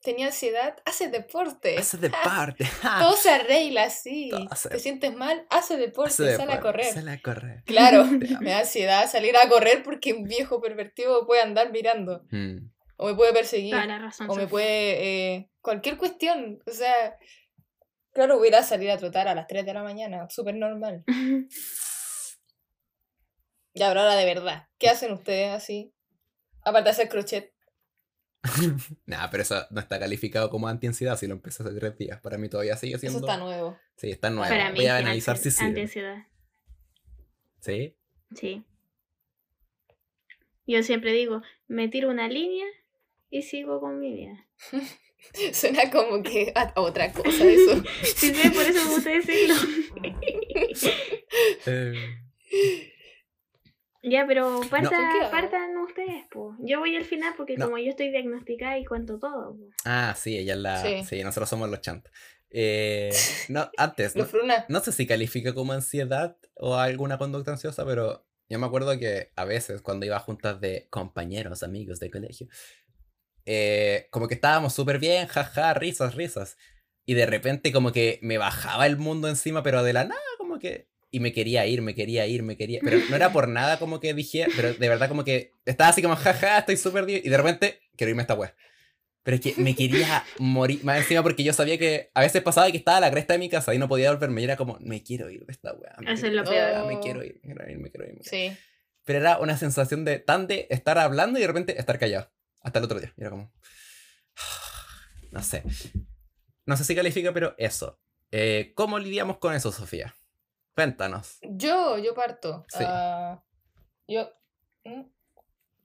[0.00, 1.76] tenía ansiedad, hace deporte.
[1.76, 2.64] Hace de parte.
[3.00, 4.30] Todo se arregla así.
[4.54, 6.92] Se- Te sientes mal, hace deporte, Hace de sale a correr.
[6.94, 7.62] Sale a correr.
[7.64, 8.04] Claro,
[8.40, 12.70] me da ansiedad salir a correr porque un viejo pervertido puede andar mirando, Mm.
[12.96, 14.30] o me puede perseguir, Toda la razón.
[14.30, 15.34] o me puede...
[15.34, 17.16] eh, cualquier cuestión, o sea...
[18.16, 20.54] Claro, voy a ir a salir a trotar a las 3 de la mañana, súper
[20.54, 21.04] normal.
[23.74, 25.92] Y ahora la de verdad, ¿qué hacen ustedes así?
[26.62, 27.52] Aparte de hacer crochet.
[29.04, 32.18] Nah, pero eso no está calificado como anti-ansiedad si lo empecé hace tres días.
[32.22, 33.18] Para mí todavía sigue Eso siendo.
[33.18, 33.78] está nuevo.
[33.98, 34.48] Sí, está nuevo.
[34.48, 35.62] Para mí Voy a sí, analizar si sí.
[35.62, 36.16] anti-ansiedad.
[37.60, 37.98] ¿Sí?
[38.34, 38.64] Sí.
[40.66, 42.64] Yo siempre digo, me tiro una línea
[43.28, 44.46] y sigo con mi vida.
[45.52, 47.82] Suena como que a otra cosa eso.
[48.02, 49.54] Sí, sí, por eso me gusta decirlo.
[51.66, 51.94] Eh,
[54.02, 55.30] ya, pero parta, ¿Con qué hago?
[55.30, 56.56] partan ustedes, pues.
[56.60, 57.66] Yo voy al final porque No.
[57.66, 59.56] como yo estoy diagnosticada y cuento todo.
[59.56, 59.64] po.
[59.84, 60.82] Ah, sí, ella es la.
[60.82, 61.24] Sí, Sí.
[61.24, 62.12] nosotros somos los chantos.
[62.50, 63.10] Eh,
[63.48, 64.26] no, antes, no,
[64.68, 69.32] no sé si califica como ansiedad o alguna conducta ansiosa, pero yo me acuerdo que
[69.34, 72.46] a veces cuando iba a juntas de compañeros, amigos de colegio,
[73.46, 76.58] eh, como que estábamos súper bien, jaja, risas, risas.
[77.06, 80.58] Y de repente como que me bajaba el mundo encima, pero de la nada como
[80.58, 80.88] que...
[81.12, 82.80] Y me quería ir, me quería ir, me quería...
[82.82, 86.02] Pero no era por nada como que dije, pero de verdad como que estaba así
[86.02, 87.22] como, jaja, estoy súper bien.
[87.24, 88.54] Y de repente, quiero irme a esta wea.
[89.22, 92.70] Pero es que me quería morir más encima porque yo sabía que a veces pasaba
[92.70, 94.40] que estaba a la cresta de mi casa y no podía volverme.
[94.40, 96.86] Y era como, me quiero ir de esta me Eso es lo peor.
[96.86, 98.14] Me quiero ir, me quiero ir, me quiero ir.
[98.14, 98.52] me quiero ir".
[98.52, 98.56] Sí.
[99.04, 102.30] Pero era una sensación de tan de estar hablando y de repente estar callado.
[102.66, 103.12] Hasta el otro día.
[103.16, 103.52] Y era como.
[105.30, 105.62] No sé.
[106.64, 108.00] No sé si califica, pero eso.
[108.30, 110.14] Eh, ¿Cómo lidiamos con eso, Sofía?
[110.74, 111.38] Cuéntanos.
[111.42, 112.64] Yo, yo parto.
[112.68, 112.78] Sí.
[112.86, 113.42] Ah,
[114.08, 114.30] yo.
[114.84, 115.02] ¿Mm?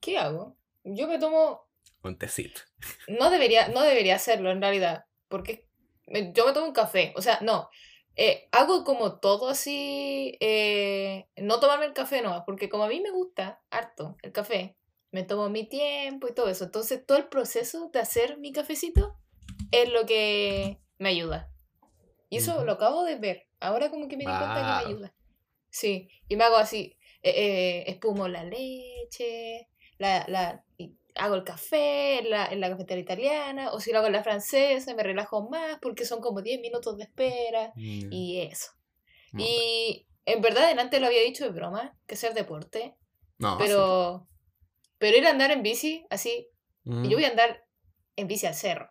[0.00, 0.56] ¿Qué hago?
[0.84, 1.68] Yo me tomo.
[2.02, 2.60] Un tecito.
[3.08, 5.04] No debería, no debería hacerlo en realidad.
[5.28, 5.68] Porque
[6.06, 7.12] yo me tomo un café.
[7.16, 7.68] O sea, no.
[8.16, 10.36] Eh, hago como todo así.
[10.40, 12.42] eh, no tomarme el café nomás.
[12.46, 14.76] Porque como a mí me gusta harto el café,
[15.12, 16.64] me tomo mi tiempo y todo eso.
[16.64, 19.16] Entonces, todo el proceso de hacer mi cafecito
[19.70, 21.50] es lo que me ayuda.
[22.28, 22.64] Y eso Ujú.
[22.64, 23.46] lo acabo de ver.
[23.60, 25.14] Ahora como que me di cuenta que me ayuda.
[25.70, 30.64] Sí, y me hago así, eh, eh, espumo la leche, la, la,
[31.14, 34.22] hago el café en la, en la cafetera italiana, o si lo hago en la
[34.22, 38.72] francesa, me relajo más porque son como 10 minutos de espera Mm, y eso.
[39.34, 42.96] Y en verdad, delante lo había dicho de broma, que hacer deporte,
[43.38, 44.28] no, pero,
[45.02, 46.48] pero ir a andar en bici, así, sí.
[46.84, 47.04] Mm.
[47.04, 47.66] y yo voy a andar
[48.14, 48.88] en bici al cerro.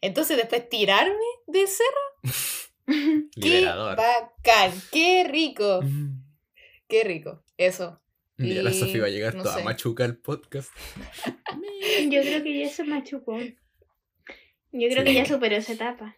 [0.00, 1.14] Entonces después tirarme
[1.46, 2.22] del cerro,
[3.40, 4.72] ¡qué bacán!
[4.90, 5.80] ¡Qué rico!
[5.82, 6.24] Mm.
[6.88, 7.44] ¡Qué rico!
[7.58, 8.00] Eso.
[8.38, 9.64] Y ahora Y Sofía va a llegar no toda sé.
[9.64, 10.70] machuca al podcast.
[12.10, 13.38] Yo creo que ya eso me chupó.
[13.38, 15.04] Yo creo Sí.
[15.04, 16.16] que ya superó esa etapa.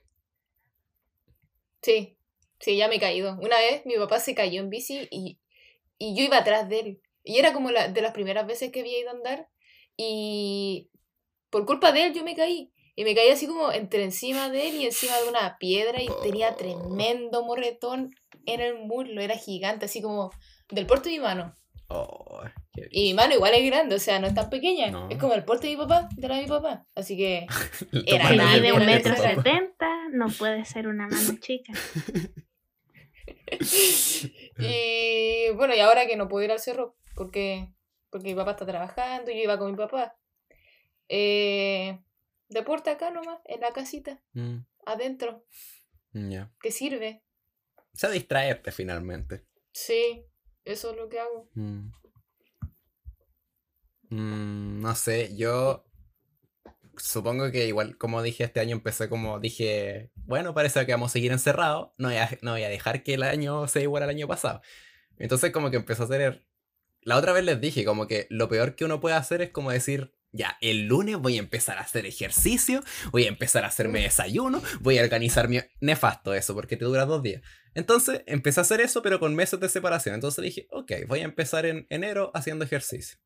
[1.82, 2.16] Sí,
[2.60, 3.36] Sí, ya me he caído.
[3.40, 5.40] Una vez mi papá se cayó en bici y,
[5.98, 7.01] y yo iba atrás de él.
[7.24, 9.48] Y era como la, de las primeras veces que había ido a andar.
[9.96, 10.90] Y
[11.50, 12.72] por culpa de él yo me caí.
[12.94, 16.08] Y me caí así como entre encima de él y encima de una piedra y
[16.22, 18.14] tenía tremendo morretón
[18.44, 19.22] en el muslo.
[19.22, 20.30] Era gigante, así como
[20.68, 21.54] del porte de mi mano.
[21.88, 22.42] Oh,
[22.90, 24.90] Y mi mano igual es grande, o sea, no es tan pequeña.
[24.90, 25.08] No.
[25.10, 26.86] Es como el porte de mi papá, de la de mi papá.
[26.94, 27.46] Así que.
[28.06, 31.72] Era grande, mide un de metro setenta, no puede ser una mano chica.
[34.58, 37.68] Y bueno, y ahora que no puedo ir al cerro porque,
[38.10, 40.16] porque mi papá está trabajando y yo iba con mi papá.
[41.08, 41.98] Eh,
[42.48, 45.44] deporte acá nomás, en la casita, Mm, adentro,
[46.12, 46.50] ya.
[46.60, 47.22] que sirve.
[47.94, 49.46] O sea, distraerte finalmente.
[49.72, 50.24] Sí,
[50.64, 51.48] eso es lo que hago.
[51.54, 51.90] Mm.
[54.10, 55.84] Mm, no sé, yo
[56.98, 61.14] supongo que igual, como dije, este año empecé como dije, bueno, parece que vamos a
[61.14, 64.10] seguir encerrados, no voy a, no voy a dejar que el año sea igual al
[64.10, 64.60] año pasado.
[65.18, 66.46] Entonces como que empezó a hacer...
[67.02, 69.70] La otra vez les dije como que lo peor que uno puede hacer es como
[69.70, 74.00] decir, ya, el lunes voy a empezar a hacer ejercicio, voy a empezar a hacerme
[74.00, 75.60] desayuno, voy a organizar mi...
[75.80, 77.42] Nefasto eso, porque te dura dos días.
[77.74, 80.14] Entonces empecé a hacer eso, pero con meses de separación.
[80.14, 83.18] Entonces dije, ok, voy a empezar en enero haciendo ejercicio.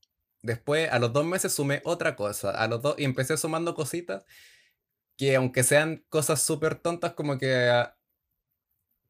[0.42, 2.50] Después, a los dos meses, sumé otra cosa.
[2.50, 4.24] A los dos, y empecé sumando cositas
[5.16, 7.96] que, aunque sean cosas súper tontas, como que ah,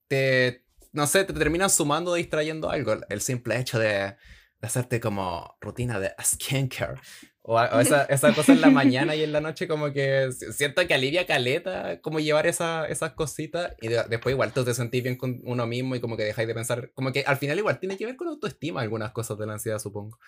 [0.08, 2.96] te, no sé, te terminan sumando, distrayendo algo.
[3.08, 4.16] El simple hecho de
[4.62, 7.00] hacerte como rutina de skincare.
[7.42, 10.52] O, o esa, esa cosa en la mañana y en la noche, como que si-
[10.52, 13.74] siento que alivia caleta, como llevar esa, esas cositas.
[13.80, 16.48] Y de- después, igual, tú te sentís bien con uno mismo y como que dejáis
[16.48, 16.90] de pensar.
[16.94, 19.78] Como que al final, igual, tiene que ver con autoestima algunas cosas de la ansiedad,
[19.78, 20.18] supongo.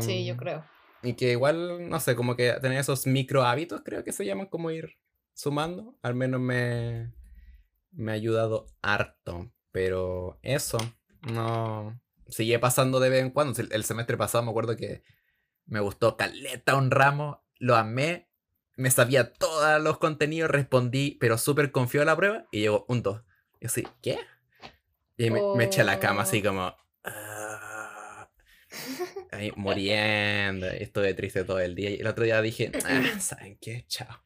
[0.00, 0.64] Sí, yo Em, creo.
[1.02, 4.46] y que igual, no sé, como que tener esos micro hábitos, creo que se llaman
[4.46, 4.96] como ir
[5.34, 5.96] sumando.
[6.02, 7.12] Al menos me,
[7.92, 9.50] me ha ayudado harto.
[9.72, 10.78] Pero eso,
[11.32, 12.00] no.
[12.30, 13.60] Sigue pasando de vez en cuando.
[13.70, 15.02] El, semestre pasado me acuerdo que
[15.66, 18.28] me gustó caleta un ramo, lo amé,
[18.76, 23.02] me sabía todos los contenidos, respondí, pero súper confiado a la prueba y llegó un
[23.02, 23.22] 2.
[23.60, 24.18] Y así, ¿qué?
[25.16, 26.48] Y me, me eché a la cama así Oh.
[26.48, 26.74] como.
[27.04, 28.28] "Ah",
[29.32, 31.90] ahí muriendo, estuve triste todo el día.
[31.90, 33.84] Y el otro día dije, "Ah, ¿saben qué?
[33.86, 34.22] Chao.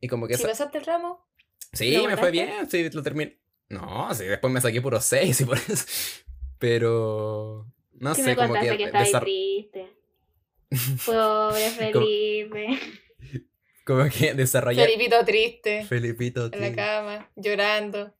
[0.00, 1.26] Y como que Si pasaste el ramo,
[1.72, 3.38] Sí, ¿Lo me fue bien, sí, lo terminé.
[3.68, 5.84] No, sí, después me saqué puro 6 y por eso.
[6.60, 7.66] Pero.
[7.94, 8.84] No sé, me como contaste que.
[8.84, 9.92] que desar- triste.
[11.06, 12.78] Pobre Felipe.
[13.84, 14.86] Como que desarrollar.
[14.86, 18.14] Felipito triste, Felipito, en la cama, llorando.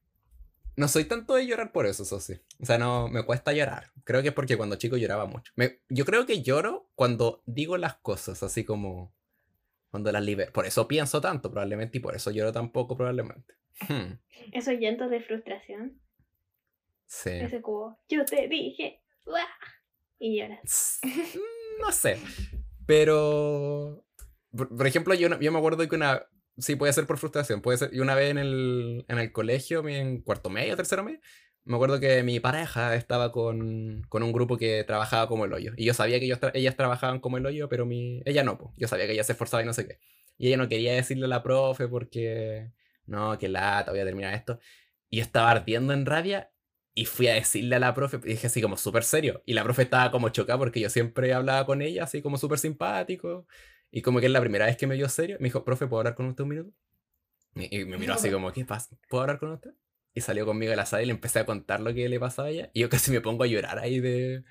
[0.75, 2.41] No soy tanto de llorar por eso, eso sí.
[2.61, 3.93] O sea, no me cuesta llorar.
[4.03, 5.53] Creo que es porque cuando chico lloraba mucho.
[5.55, 9.15] Me- yo creo que lloro cuando digo las cosas, así como
[9.91, 10.53] cuando las libero.
[10.53, 13.55] Por eso pienso tanto, probablemente, y por eso lloro tan poco, probablemente.
[13.89, 14.15] Hmm,
[14.53, 16.01] Esos llantos de frustración.
[17.11, 17.31] Sí.
[17.31, 17.99] Ese cubo.
[18.09, 19.03] Yo te dije.
[19.27, 19.43] ¡Uah!
[20.21, 21.01] Y lloras.
[21.81, 22.19] No sé.
[22.87, 24.05] Pero.
[24.55, 26.27] Por, por ejemplo, yo, yo me acuerdo que una.
[26.59, 27.63] Sí, puede ser por frustración.
[27.63, 27.91] Puede ser.
[27.95, 31.21] Y una vez en el, en el colegio, en cuarto medio, tercero medio,
[31.65, 35.73] me acuerdo que mi pareja estaba con, con un grupo que trabajaba como el hoyo.
[35.77, 38.59] Y yo sabía que ellos, tra- ellas trabajaban como el hoyo, pero mi, ella no.
[38.59, 38.75] po.
[38.77, 39.99] Yo sabía que ella se esforzaba y no sé qué.
[40.37, 42.73] Y ella no quería decirle a la profe porque.
[43.07, 44.59] No, que lata, voy a terminar esto.
[45.09, 46.51] Y yo estaba ardiendo en rabia
[46.95, 49.43] y fui a decirle a la profe, y dije así como súper serio.
[49.47, 52.59] Y la profe estaba como chocada porque yo siempre hablaba con ella así como súper
[52.59, 53.47] simpático.
[53.91, 55.37] Y como que es la primera vez que me vio serio.
[55.41, 56.71] Me dijo, profe, ¿puedo hablar con usted un minuto?
[57.55, 58.97] Y, y me miró así como, ¿qué pasa?
[59.09, 59.71] ¿Puedo hablar con usted?
[60.15, 62.49] Y salió conmigo de la sala y le empecé a contar lo que le pasaba
[62.49, 62.71] a ella.
[62.73, 64.45] Y yo casi me pongo a llorar ahí de...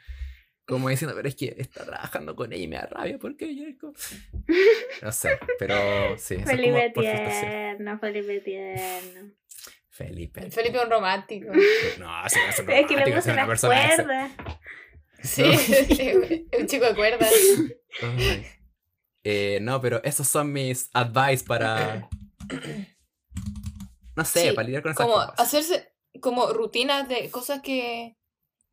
[0.66, 3.78] Como diciendo, pero es que está trabajando con ella y me da rabia porque es
[3.80, 3.94] como...
[5.02, 5.76] No sé, pero
[6.18, 9.39] sí, eso es como Felipe por tierno, Felipe tierno.
[10.06, 10.40] Felipe.
[10.42, 11.52] El Felipe es un romántico.
[12.00, 14.32] No, sí, es un Es que le romántico, puse una persona cuerdas.
[15.22, 17.32] Sí, es un chico de cuerdas.
[19.24, 22.08] Eh, no, pero esos son mis advice para.
[24.16, 25.34] No sé, Sí, para lidiar con esas Como cosas.
[25.38, 28.18] hacerse como rutinas de cosas que,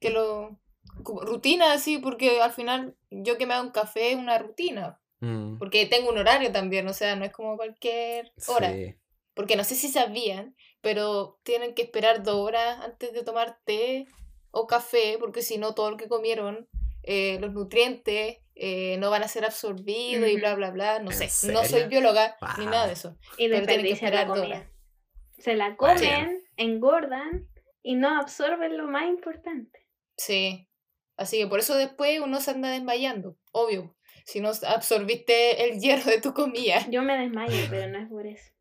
[0.00, 0.58] que lo...
[1.02, 5.00] Como rutinas así, porque al final yo que me hago un café es una rutina.
[5.20, 8.72] Mm, Porque tengo un horario también, o sea, no es como cualquier hora.
[8.72, 8.94] sí.
[9.34, 10.56] Porque no sé si sabían,
[10.86, 14.06] pero tienen que esperar dos horas antes de tomar té
[14.52, 16.68] o café, porque si no, todo lo que comieron,
[17.02, 21.00] eh, los nutrientes, eh, no van a ser absorbidos y bla, bla, bla.
[21.00, 23.18] No ¿En sé, no soy bióloga ni nada de eso.
[23.36, 24.68] Y Pero tienen que esperar dos horas.
[25.38, 27.48] Se la comen, engordan
[27.82, 29.88] y no absorben lo más importante.
[30.16, 30.68] Sí.
[31.16, 33.96] Así que por eso después uno se anda desmayando, obvio.
[34.24, 36.88] Si no absorbiste el hierro de tu comida.
[36.88, 38.55] Yo me desmayo, pero no es por eso.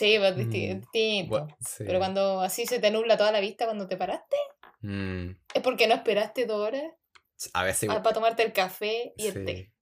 [0.00, 0.88] Sí, pues Mm, distinto.
[1.36, 1.84] Gua- sí.
[1.86, 4.36] Pero cuando así se te nubla toda la vista cuando te paraste,
[4.82, 6.84] Mm, es porque no esperaste dos horas
[7.52, 9.72] a veces para tomarte el café y el té.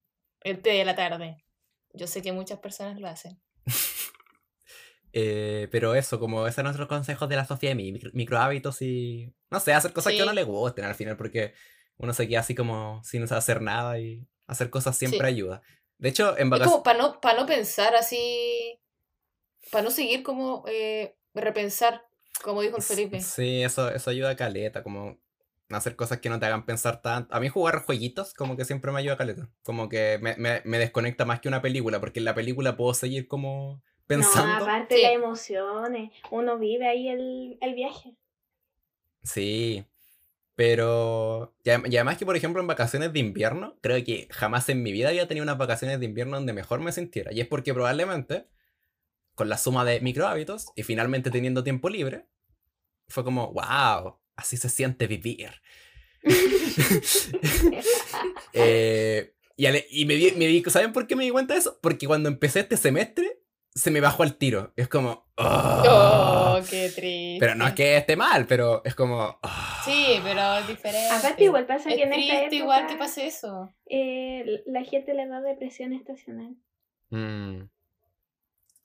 [0.41, 1.45] El té de la tarde.
[1.93, 3.41] Yo sé que muchas personas lo hacen.
[5.11, 8.37] Eh, pero eso, como ese es nuestro consejo de la Sofía de mí, micro, micro
[8.37, 10.29] hábitos y, no sé, hacer cosas que Sí.
[10.35, 11.53] le gusten al final, porque
[11.97, 15.33] uno se queda así como sin hacer nada y hacer cosas siempre Sí.
[15.33, 15.63] ayuda.
[15.97, 16.71] De hecho, en Es vacaciones...
[16.71, 18.79] como para no, para no pensar así,
[19.71, 22.05] para no seguir como eh, repensar,
[22.43, 23.19] como dijo el Felipe.
[23.21, 25.17] Sí, eso, eso ayuda a caleta, como
[25.69, 27.33] hacer cosas que no te hagan pensar tanto.
[27.35, 29.49] A mí jugar jueguitos como que siempre me ayuda a caleta.
[29.63, 32.93] Como que me, me, me desconecta más que una película, porque en la película puedo
[32.93, 34.47] seguir como pensando.
[34.57, 35.01] No, aparte Sí.
[35.03, 36.11] las emociones.
[36.31, 38.15] Uno vive ahí el, el viaje.
[39.23, 39.85] Sí,
[40.55, 41.53] pero...
[41.63, 45.09] Y además que, por ejemplo, en vacaciones de invierno, creo que jamás en mi vida
[45.09, 47.31] había tenido unas vacaciones de invierno donde mejor me sintiera.
[47.31, 48.47] Y es porque probablemente,
[49.39, 52.25] con la suma de micro hábitos y finalmente teniendo tiempo libre,
[53.07, 55.49] fue como, wow, así se siente vivir.
[58.53, 61.59] Eh, y, ale- y me, di- me di- ¿saben por qué me di cuenta de
[61.61, 61.79] eso?
[61.81, 63.39] Porque cuando empecé este semestre,
[63.73, 64.73] se me bajó al tiro.
[64.75, 66.57] Es como, "Ah".
[66.59, 67.37] Oh, qué triste.
[67.39, 69.81] Pero no es que esté mal, pero es como, "Ah".
[69.85, 71.09] Sí, pero es diferente.
[71.15, 73.69] Aparte igual pasa es que en esta época igual que pase eso.
[73.89, 76.55] eh, la gente le da depresión estacional
[77.11, 77.61] Mm,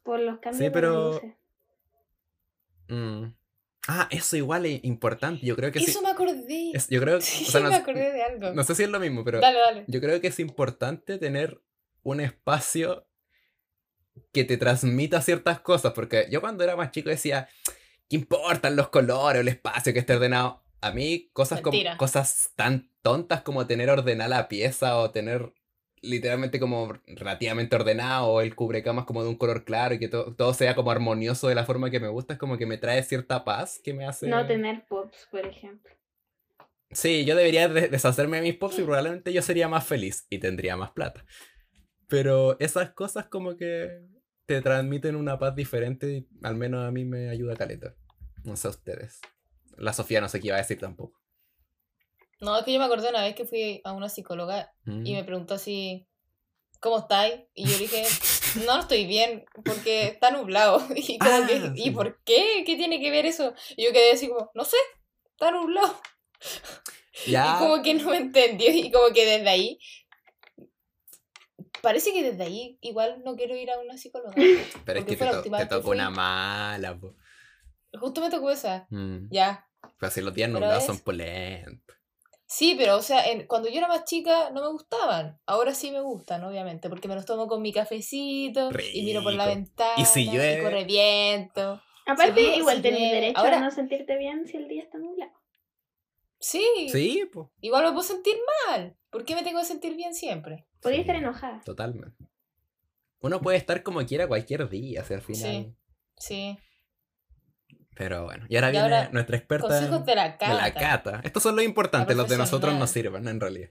[0.04, 1.32] por los cambios Sí, de pero- luces.
[2.88, 3.24] mm.
[3.86, 5.44] Ah, eso igual es importante.
[5.44, 5.90] Yo creo que sí.
[5.90, 6.70] Eso me acordé.
[6.72, 8.52] es- yo creo, Sí, o sea, no, me sé- acordé de algo.
[8.54, 9.84] no sé si es lo mismo, pero Dale, dale.
[9.88, 11.60] yo creo que es importante tener
[12.02, 13.06] un espacio
[14.32, 17.48] que te transmita ciertas cosas, porque yo cuando era más chico decía,
[18.08, 20.62] ¿qué importan los colores, el espacio que esté ordenado?
[20.80, 25.52] A mí cosas, como, cosas tan tontas como tener ordenada la pieza o tener
[26.04, 30.34] literalmente como relativamente ordenado o el cubrecamas como de un color claro y que to-
[30.36, 33.02] todo sea como armonioso de la forma que me gusta, es como que me trae
[33.02, 34.28] cierta paz que me hace...
[34.28, 35.92] No tener pops, por ejemplo.
[36.90, 40.38] Sí, yo debería de- deshacerme de mis pops y probablemente yo sería más feliz y
[40.38, 41.24] tendría más plata.
[42.08, 44.00] Pero esas cosas como que
[44.46, 47.96] te transmiten una paz diferente y al menos a mí me ayuda caleta.
[48.44, 49.20] No sé a ustedes.
[49.78, 51.18] La Sofía no sé qué iba a decir tampoco.
[52.40, 55.06] No, es que yo me acordé una vez que fui a una psicóloga Mm.
[55.06, 56.06] y me preguntó así,
[56.80, 57.34] ¿cómo estáis?
[57.54, 58.04] Y yo dije,
[58.66, 60.78] no, no estoy bien, porque está nublado.
[60.96, 61.90] Y como que, Ah, ¿y sí.
[61.90, 62.64] por qué?
[62.66, 63.54] ¿Qué tiene que ver eso?
[63.76, 64.76] Y yo quedé así como, no sé,
[65.32, 65.98] está nublado.
[67.26, 67.54] Ya.
[67.54, 69.78] Y como que no me entendió y como que desde ahí,
[71.80, 74.34] parece que desde ahí igual no quiero ir a una psicóloga.
[74.84, 76.98] Pero es que te, to- tocó una mala.
[76.98, 77.14] po.
[78.00, 79.28] Justo me tocó esa, Mm.
[79.30, 79.68] ya.
[80.00, 81.93] Pero si los días nublados es- son pulentos.
[82.46, 85.40] Sí, pero o sea, en- cuando yo era más chica no me gustaban.
[85.46, 89.32] Ahora sí me gustan, obviamente, porque me los tomo con mi cafecito y miro por
[89.32, 90.62] la ventana Y si llueve.
[90.62, 91.80] corre viento.
[92.06, 94.98] Aparte, Sí, igual sí, tenés derecho Ahora- a no sentirte bien si el día está
[94.98, 95.32] nublado.
[96.38, 97.48] Sí, Sí, pues.
[97.62, 98.36] igual me puedo sentir
[98.68, 98.94] mal.
[99.08, 100.66] ¿Por qué me tengo que sentir bien siempre?
[100.82, 101.00] Podría Sí.
[101.02, 101.62] estar enojada.
[101.64, 102.28] Totalmente.
[103.20, 105.40] Uno puede estar como quiera cualquier día, o sea, al final.
[105.40, 105.74] Sí.
[106.18, 106.58] Sí.
[107.94, 110.54] Pero bueno, y ahora Y viene ahora, nuestra experta Consejos de la de cata.
[110.54, 111.20] la cata.
[111.22, 113.70] Estos son los importantes, los de nosotros no sirven, en realidad.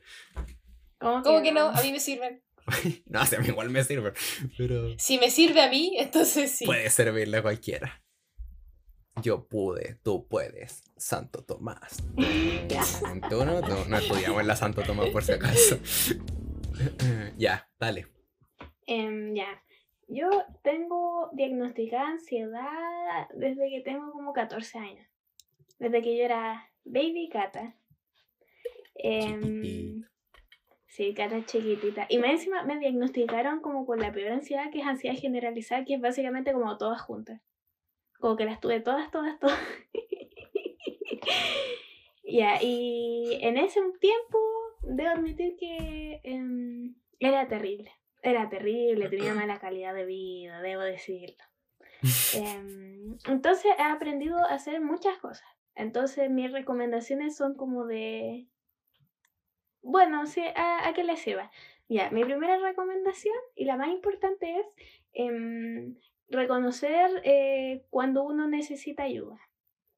[0.97, 1.67] ¿Cómo, ¿Cómo que no?
[1.69, 2.41] A mí me sirven.
[3.07, 4.13] no, o sea, a mí igual me sirven,
[4.57, 6.65] pero Si me sirve a mí, entonces sí.
[6.65, 8.01] puede servirle a cualquiera.
[9.21, 11.97] Yo pude, tú puedes, Santo Tomás.
[13.29, 15.77] Tú no, tú no estudiamos en la Santo Tomás por si acaso.
[17.37, 18.07] ya, dale.
[18.87, 19.61] Em, ya.
[20.07, 20.29] Yo
[20.61, 25.07] tengo diagnosticada ansiedad desde que tengo como 14 años.
[25.79, 27.75] Desde que yo era baby cata.
[28.95, 30.03] Em,
[30.87, 32.05] sí, cata chiquitita.
[32.09, 35.95] Y más encima me diagnosticaron como con la peor ansiedad, que es ansiedad generalizada, que
[35.95, 37.41] es básicamente como todas juntas.
[38.19, 39.59] Como que las tuve todas, todas, todas.
[42.25, 44.39] Ya, y en ese tiempo
[44.81, 47.91] debo admitir que em, era terrible.
[48.23, 51.43] Era terrible, tenía mala calidad de vida, debo decirlo.
[52.35, 55.47] Em, entonces he aprendido a hacer muchas cosas.
[55.75, 58.47] Entonces mis recomendaciones son como de...
[59.81, 61.51] Bueno, sí, a, a qué les sirva.
[61.89, 64.65] Ya, mi primera recomendación y la más importante es
[65.13, 65.95] em,
[66.29, 69.39] reconocer eh, cuando uno necesita ayuda.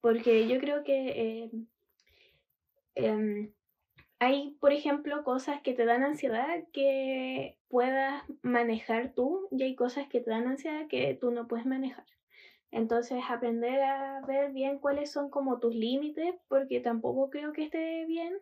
[0.02, 1.50] Porque yo creo que
[2.96, 3.54] em,
[4.26, 10.08] hay, por ejemplo, cosas que te dan ansiedad que puedas manejar tú y hay cosas
[10.08, 12.06] que te dan ansiedad que tú no puedes manejar.
[12.72, 18.06] Entonces, aprender a ver bien cuáles son como tus límites, porque tampoco creo que esté
[18.06, 18.34] bien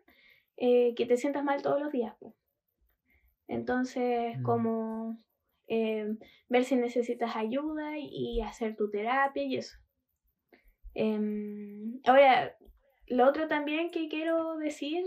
[0.56, 2.14] eh, que te sientas mal todos los días.
[2.18, 2.34] po.
[3.46, 4.42] Entonces, Mm.
[4.42, 5.18] como
[5.66, 6.18] em,
[6.48, 9.76] ver si necesitas ayuda y hacer tu terapia y eso.
[10.94, 12.56] Em, ahora,
[13.06, 15.04] lo otro también que quiero decir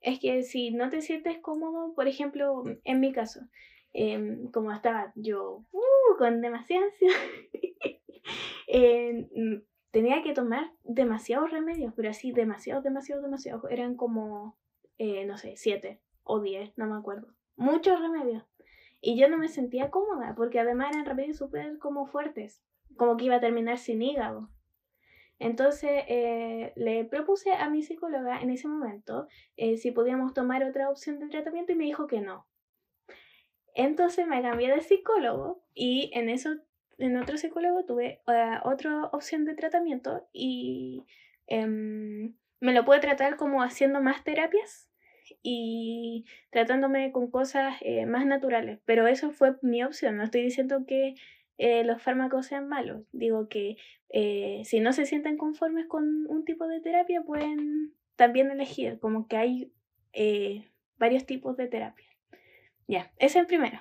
[0.00, 3.40] es que si no te sientes cómodo, por ejemplo, en mi caso,
[3.92, 7.16] em, como estaba yo uh, con demasiada ansiedad,
[9.34, 13.64] mm, tenía que tomar demasiados remedios, pero así, demasiados, demasiados, demasiados.
[13.70, 14.56] Eran como,
[14.98, 17.34] eh, no sé, siete o diez, no me acuerdo.
[17.56, 18.44] Muchos remedios.
[19.02, 22.62] Y yo no me sentía cómoda, porque además eran remedios súper como fuertes,
[22.96, 24.50] como que iba a terminar sin hígado.
[25.40, 29.26] Entonces eh, le propuse a mi psicóloga en ese momento
[29.56, 32.46] eh, si podíamos tomar otra opción de tratamiento y me dijo que no.
[33.74, 36.50] Entonces me cambié de psicólogo y en eso,
[36.98, 41.06] en otro psicólogo tuve eh, otra opción de tratamiento y
[41.46, 44.90] em, me lo pude tratar como haciendo más terapias
[45.42, 47.76] y tratándome con cosas
[48.06, 48.80] más naturales.
[48.84, 50.18] Pero eso fue mi opción.
[50.18, 51.14] No estoy diciendo que
[51.84, 53.02] los fármacos sean malos.
[53.12, 53.76] Digo que
[54.12, 59.28] eh, si no se sienten conformes con un tipo de terapia, pueden también elegir, como
[59.28, 59.72] que hay
[60.12, 60.64] eh,
[60.98, 62.06] varios tipos de terapia.
[62.88, 63.80] Ya, ese es el primero.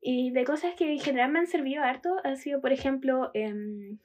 [0.00, 3.98] Y de cosas que en general me han servido harto, ha sido, por ejemplo, em,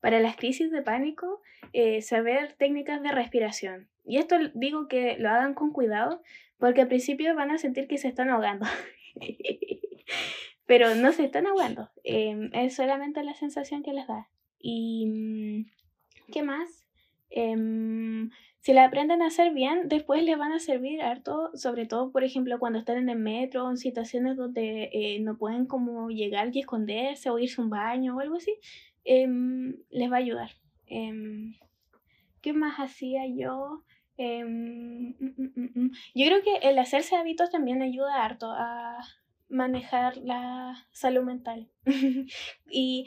[0.00, 1.40] para las crisis de pánico,
[1.72, 3.88] eh, saber técnicas de respiración.
[4.04, 6.22] Y esto digo que lo hagan con cuidado,
[6.58, 8.66] porque al principio van a sentir que se están ahogando.
[10.66, 14.28] Pero no se están ahogando, em, es solamente la sensación que les da.
[14.58, 16.86] Y mm, ¿qué más?
[17.30, 22.10] Em, si la aprenden a hacer bien, después les van a servir harto, sobre todo,
[22.10, 26.10] por ejemplo, cuando están en el metro o en situaciones donde eh, no pueden como
[26.10, 28.56] llegar y esconderse o irse a un baño o algo así,
[29.04, 30.50] em, les va a ayudar.
[30.86, 33.82] ¿Qué más hacía yo?
[34.18, 38.98] Mm, mm, yo creo que el hacerse hábitos también ayuda harto a
[39.48, 41.68] manejar la salud mental.
[42.70, 43.06] y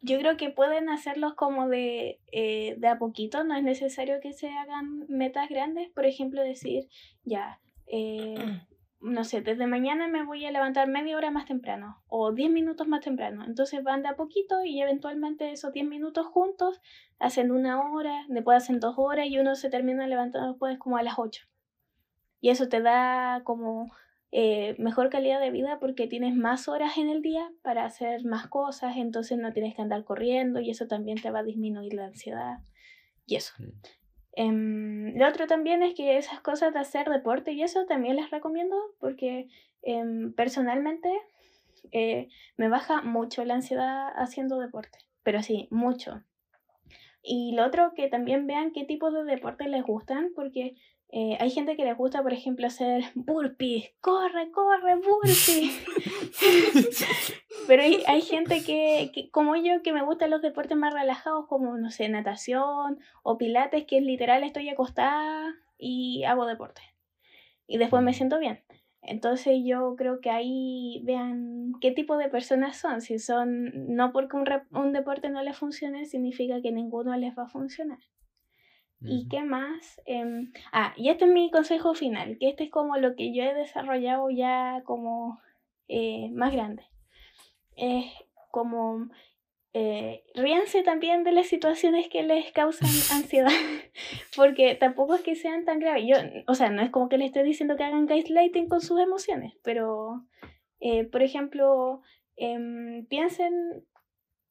[0.00, 4.34] yo creo que pueden hacerlos como de, eh, de a poquito, no es necesario que
[4.34, 6.88] se hagan metas grandes, por ejemplo, decir,
[7.24, 8.34] ya, eh,
[9.00, 12.88] no sé, desde mañana me voy a levantar media hora más temprano o diez minutos
[12.88, 13.44] más temprano.
[13.46, 16.80] Entonces van de a poquito y eventualmente esos diez minutos juntos
[17.18, 21.02] hacen una hora, después hacen dos horas y uno se termina levantando después como a
[21.02, 21.46] las ocho.
[22.40, 23.90] Y eso te da como
[24.36, 28.48] eh, mejor calidad de vida porque tienes más horas en el día para hacer más
[28.48, 32.06] cosas, entonces no tienes que andar corriendo y eso también te va a disminuir la
[32.06, 32.58] ansiedad
[33.26, 33.54] y eso.
[34.32, 38.28] Em, lo otro también es que esas cosas de hacer deporte y eso también les
[38.32, 39.46] recomiendo porque
[39.82, 41.08] em, personalmente
[41.92, 42.26] eh,
[42.56, 46.24] me baja mucho la ansiedad haciendo deporte, pero sí, mucho.
[47.22, 50.74] Y lo otro que también vean qué tipo de deporte les gustan porque
[51.10, 53.92] eh, hay gente que le gusta, por ejemplo, hacer burpees.
[54.00, 55.84] Corre, corre, burpees.
[57.68, 61.90] Pero hay, gente que, como yo, que me gustan los deportes más relajados, como, no
[61.90, 66.82] sé, natación o pilates, que es literal estoy acostada y hago deporte.
[67.66, 68.14] Y después me mm.
[68.14, 68.64] siento bien.
[69.00, 73.00] Entonces yo creo que ahí vean qué tipo de personas son.
[73.00, 77.44] Si son, no porque un, un deporte no les funcione, significa que ninguno les va
[77.44, 77.98] a funcionar.
[79.06, 80.00] ¿Y qué más?
[80.06, 83.42] Em, ah, y este es mi consejo final, que este es como lo que yo
[83.42, 85.40] he desarrollado ya como
[85.88, 86.84] eh, más grande.
[87.76, 88.06] Es
[88.50, 89.08] como
[89.74, 93.50] eh, ríanse también de las situaciones que les causan ansiedad,
[94.36, 96.04] porque tampoco es que sean tan graves.
[96.06, 99.00] Yo, o sea, no es como que les esté diciendo que hagan gaslighting con sus
[99.00, 100.24] emociones, pero,
[100.80, 102.02] eh, por ejemplo,
[102.36, 103.84] em, piensen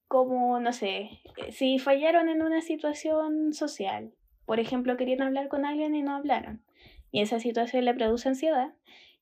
[0.08, 4.14] como, no sé, si fallaron en una situación social
[4.45, 6.61] por ejemplo, querían hablar con alguien y no hablaron,
[7.11, 8.73] y esa situación le produce ansiedad,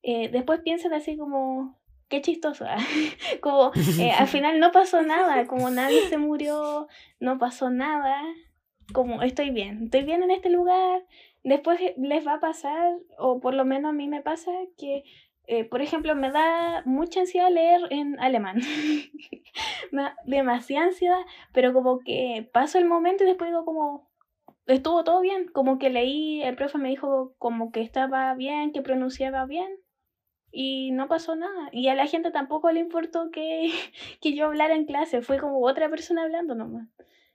[0.02, 2.76] eh, después piensan así como, qué chistoso, ¿ah?
[3.40, 6.88] como eh, al final no pasó nada, como nadie se murió,
[7.20, 8.22] no pasó nada,
[8.92, 11.04] como estoy bien, estoy bien en este lugar,
[11.44, 15.04] después les va a pasar, o por lo menos a mí me pasa, que
[15.46, 18.60] eh, por ejemplo, me da mucha ansiedad leer en alemán.
[19.92, 21.20] me da demasiada ansiedad,
[21.52, 24.08] pero como que paso el momento y después digo como,
[24.66, 28.82] estuvo todo bien, como que leí, el profe me dijo como que estaba bien, que
[28.82, 29.78] pronunciaba bien
[30.52, 31.68] y no pasó nada.
[31.72, 33.72] Y a la gente tampoco le importó que,
[34.20, 36.88] que yo hablara en clase, fue como otra persona hablando nomás.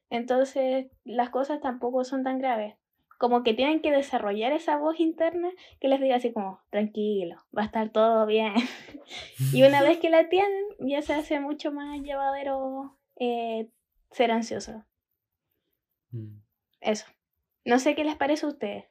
[0.09, 2.75] Entonces las cosas tampoco son tan graves.
[3.17, 5.49] Como que tienen que desarrollar esa voz interna
[5.79, 8.53] que les diga así como, tranquilo, va a estar todo bien.
[9.53, 13.69] y una vez que la tienen, ya se hace mucho más llevadero eh,
[14.11, 14.85] ser ansioso.
[16.11, 16.41] Mm.
[16.79, 17.05] Eso.
[17.67, 18.85] No sé qué les parece a ustedes.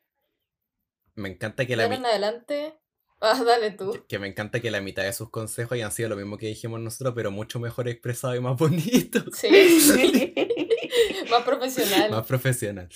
[1.14, 1.84] Me encanta que la...
[1.86, 2.78] en adelante...
[3.20, 3.92] Ah, dale tú.
[3.92, 6.48] Que, que me encanta que la mitad de sus consejos hayan sido lo mismo que
[6.48, 9.24] dijimos nosotros, pero mucho mejor expresado y más bonito.
[9.34, 10.34] Sí.
[11.30, 12.10] Más profesional.
[12.10, 12.88] más profesional.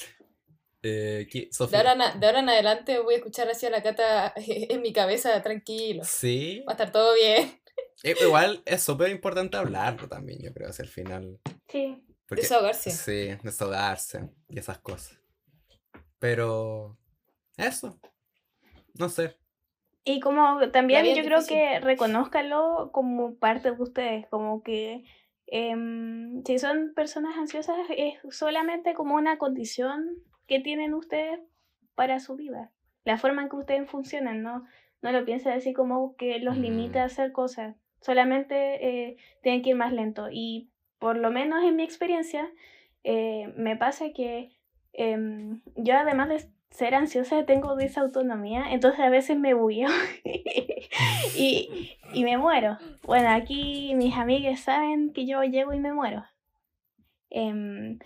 [0.83, 3.71] Eh, ¿qué- De ahora, en a- de ahora en adelante voy a escuchar así a
[3.71, 6.03] la cata en mi cabeza, tranquilo.
[6.05, 6.63] Sí.
[6.69, 7.61] Va a estar todo bien.
[8.03, 11.41] Eh, Igual es súper importante hablarlo también, yo creo, hacia el final.
[11.69, 12.03] Sí.
[12.27, 12.91] Porque, Desahogarse.
[12.93, 15.20] Sí, desahogarse y esas cosas.
[16.21, 16.97] Pero
[17.57, 17.99] eso.
[18.99, 19.37] No sé.
[20.05, 25.05] Y como también yo creo que reconózcalo como parte de ustedes, como que
[25.47, 30.17] em, si son personas ansiosas es solamente como una condición
[30.47, 31.41] que tienen ustedes
[31.95, 32.71] para su vida,
[33.05, 34.65] la forma en que ustedes funcionan, ¿no?
[35.03, 37.03] No lo piensen así como que los limita Mm.
[37.03, 38.55] a hacer cosas, solamente
[38.87, 40.29] eh, tienen que ir más lento.
[40.31, 42.51] Y por lo menos en mi experiencia,
[43.05, 44.51] eh, me pasa que
[44.93, 49.89] em, yo además de ser ansiosa tengo disautonomía, entonces a veces me bulleo
[51.37, 52.79] y, y me muero.
[53.05, 56.25] Bueno, aquí mis amigas saben que yo llego y me muero.
[57.31, 57.99] Em,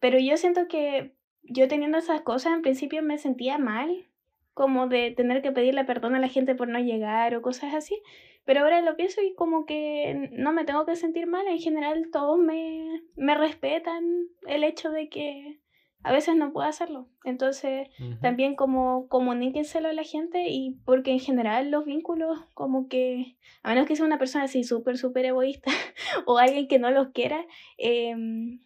[0.00, 4.06] pero yo siento que yo teniendo esas cosas en principio me sentía mal,
[4.54, 8.00] como de tener que pedirle perdón a la gente por no llegar o cosas así.
[8.44, 11.46] Pero ahora lo pienso y como que no me tengo que sentir mal.
[11.46, 15.60] En general todos me, me respetan el hecho de que
[16.04, 17.08] a veces no puedo hacerlo.
[17.24, 17.88] Entonces
[18.20, 23.70] también como comuníquenselo a la gente y porque en general los vínculos como que, a
[23.70, 25.70] menos que sea una persona así súper, súper egoísta
[26.26, 27.44] o alguien que no los quiera,
[27.78, 28.60] em,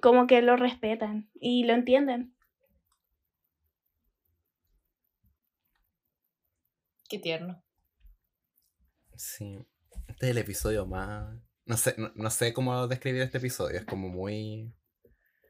[0.00, 2.34] como que lo respetan y lo entienden.
[7.08, 7.62] Qué tierno.
[9.16, 9.58] Sí.
[10.06, 11.36] Este es el episodio más.
[11.66, 13.78] No sé, no, no sé cómo describir este episodio.
[13.78, 14.72] Es como muy.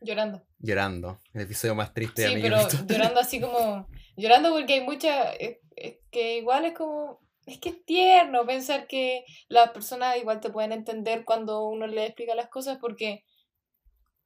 [0.00, 0.42] Llorando.
[0.58, 1.20] Llorando.
[1.34, 3.86] El episodio más triste de Sí, mi pero llorando así como.
[4.16, 5.32] Llorando porque hay mucha.
[5.32, 7.20] Es, es que igual es como.
[7.46, 12.06] Es que es tierno pensar que las personas igual te pueden entender cuando uno le
[12.06, 13.24] explica las cosas porque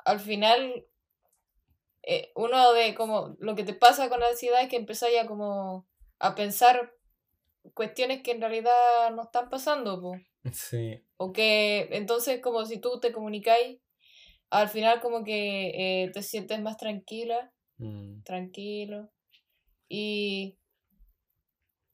[0.04, 0.84] al final
[2.02, 5.26] eh, uno de como lo que te pasa con la ansiedad es que empezás ya
[5.26, 5.86] como
[6.18, 6.92] a pensar
[7.72, 10.12] cuestiones que en realidad no están pasando, po.
[10.52, 11.02] Sí.
[11.16, 13.80] O que entonces como si tú te comunicáis,
[14.50, 18.22] al final como que eh, te sientes más tranquila Mm.
[18.22, 19.10] tranquilo.
[19.88, 20.58] Y,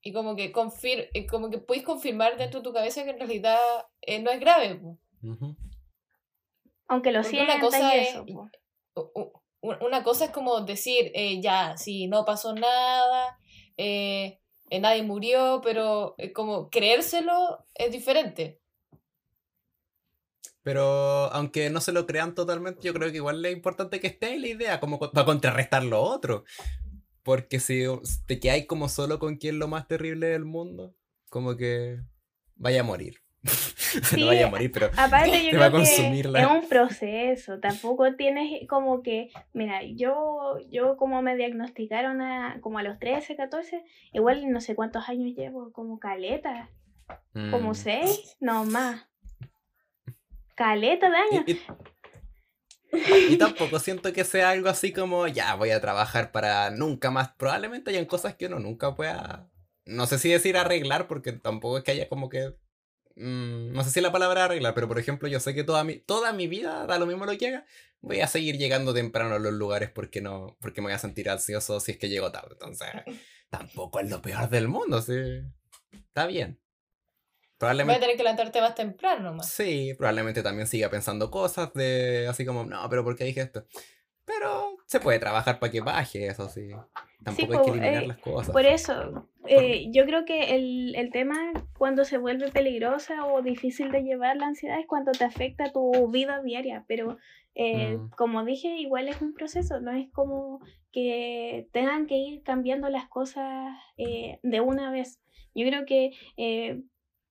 [0.02, 3.18] y como que confir eh, como que puedes confirmar dentro de tu cabeza que en
[3.18, 3.58] realidad
[4.02, 4.74] eh, no es grave.
[4.76, 4.98] po.
[6.88, 8.24] Aunque lo Porque una sientas cosa y es- eso.
[8.94, 9.32] u-
[9.62, 13.38] Una cosa es como decir, eh, ya, si no pasó nada,
[13.76, 14.38] eh,
[14.70, 18.60] eh, nadie murió, pero eh, como creérselo es diferente.
[20.62, 24.38] Pero aunque no se lo crean totalmente, yo creo que igual es importante que esté
[24.38, 26.44] la idea, como co- para contrarrestar lo otro.
[27.22, 27.84] Porque si
[28.26, 30.94] te quedáis como solo con quien lo más terrible del mundo,
[31.30, 32.00] como que
[32.56, 33.22] vaya a morir.
[33.42, 36.40] Sí, no vaya a morir, pero Aparte yo Te va a creo que consumir la-
[36.42, 42.78] es un proceso, tampoco tienes como que, mira, yo, yo como me diagnosticaron a, como
[42.78, 43.82] a los 13, 14,
[44.12, 46.68] igual no sé cuántos años llevo, como caleta,
[47.50, 49.06] como mm, 6, no más.
[50.60, 51.44] Caleta de años.
[51.46, 51.60] Y, y-
[53.32, 57.30] y tampoco siento que sea algo así como, ya voy a trabajar para nunca más.
[57.38, 59.48] Probablemente hayan cosas que uno nunca pueda,
[59.86, 62.56] no sé si decir arreglar, porque tampoco es que haya como que,
[63.16, 65.96] mm, no sé si la palabra arreglar, pero por ejemplo yo sé que toda mi,
[65.96, 67.64] toda mi vida, da lo mismo lo que haga,
[68.02, 71.30] voy a seguir llegando temprano a los lugares porque no, porque me voy a sentir
[71.30, 72.50] ansioso si es que llego tarde.
[72.52, 72.88] Entonces,
[73.50, 75.14] tampoco es lo peor del mundo, sí.
[75.92, 76.60] Está bien.
[77.60, 78.00] Voy a Probablemente...
[78.00, 79.50] tener que levantarte más temprano nomás.
[79.50, 83.64] Sí, probablemente también siga pensando cosas de así como, no, pero ¿por qué dije esto?
[84.24, 86.70] Pero se puede trabajar para que baje eso, sí.
[87.22, 88.50] Tampoco hay po, que eliminar eh, las cosas.
[88.50, 91.36] Por eso, eh, yo creo que el, el tema
[91.76, 96.10] cuando se vuelve peligrosa o difícil de llevar la ansiedad es cuando te afecta tu
[96.10, 97.18] vida diaria, pero
[97.56, 98.10] eh, Mm.
[98.16, 100.60] como dije, igual es un proceso, no es como
[100.92, 105.20] que tengan que ir cambiando las cosas eh, de una vez.
[105.54, 106.80] Yo creo que, eh,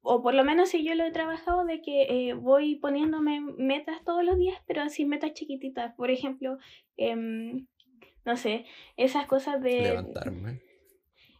[0.01, 4.03] o por lo menos si yo lo he trabajado, de que eh, voy poniéndome metas
[4.03, 5.93] todos los días, pero así metas chiquititas.
[5.95, 6.57] Por ejemplo,
[6.97, 7.67] em,
[8.25, 8.65] no sé,
[8.97, 9.81] esas cosas de...
[9.81, 10.61] Levantarme.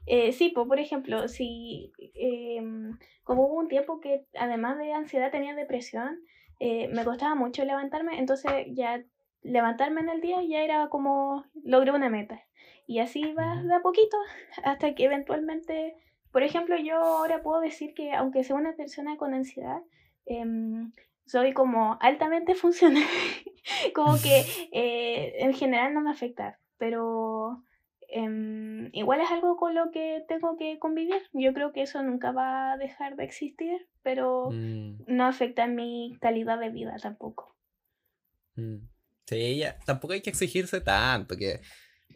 [0.05, 5.31] Eh, sí, pues, por ejemplo, si em, como hubo un tiempo que además de ansiedad
[5.31, 6.19] tenía depresión,
[6.59, 9.03] eh, me costaba mucho levantarme, entonces ya
[9.43, 12.43] levantarme en el día ya era como logré una meta.
[12.87, 13.67] Y así va Ujú.
[13.67, 14.17] de a poquito
[14.63, 15.95] hasta que eventualmente,
[16.31, 19.81] por ejemplo, yo ahora puedo decir que aunque sea una persona con ansiedad,
[20.25, 20.93] em,
[21.25, 23.03] soy como altamente funcional,
[23.95, 27.63] como que eh, en general no me afecta, pero
[28.09, 31.21] em, igual es algo con lo que tengo que convivir.
[31.33, 36.17] Yo creo que eso nunca va a dejar de existir, pero Mm, no afecta mi
[36.21, 37.55] calidad de vida tampoco.
[38.55, 38.77] mm.
[39.25, 41.61] Sí, ya, tampoco hay que exigirse tanto, que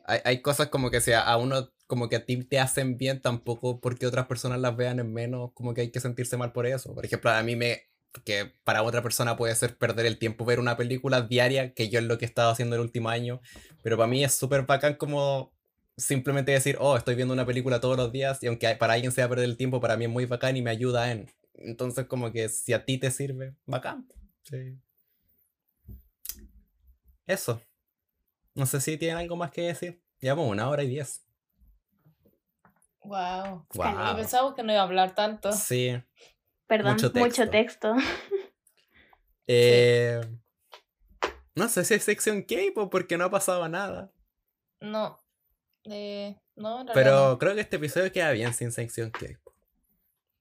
[0.06, 3.22] hay, hay cosas como que sea a uno, como que a ti te hacen bien,
[3.22, 6.66] tampoco porque otras personas las vean en menos, como que hay que sentirse mal por
[6.66, 6.92] eso.
[6.96, 7.84] Por ejemplo, a mí me,
[8.26, 12.00] que para otra persona puede ser perder el tiempo ver una película diaria, que yo
[12.00, 13.42] es lo que he estado haciendo el último año,
[13.84, 15.54] pero para mí es súper bacán como
[15.96, 19.30] simplemente decir, oh, estoy viendo una película todos los días, y aunque para alguien sea
[19.30, 21.30] perder el tiempo, para mí es muy bacán y me ayuda en.
[21.54, 24.08] Entonces, como que si a ti te sirve, bacán.
[24.42, 24.80] Sí.
[27.28, 27.62] Eso.
[28.56, 30.02] No sé si tienen algo más que decir.
[30.20, 31.24] Llevamos una hora y diez.
[33.06, 33.66] Wow.
[33.74, 34.16] Wow.
[34.16, 35.52] Pensamos que no iba a hablar tanto.
[35.52, 35.92] Sí.
[36.68, 37.94] Perdón, Mucho mucho texto.
[39.48, 40.22] Eh,
[41.56, 44.12] No sé si es sección K-pop porque no ha pasado nada.
[44.80, 45.20] No.
[45.84, 47.38] Eh, no, en Pero no.
[47.40, 49.54] creo que este episodio queda bien sin sección K-pop.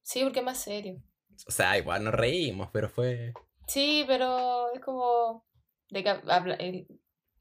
[0.03, 1.03] Sí, porque es más serio.
[1.47, 3.33] O sea, igual nos reímos, pero fue
[3.67, 5.45] Sí, pero es como.
[5.91, 6.87] De que habla- el-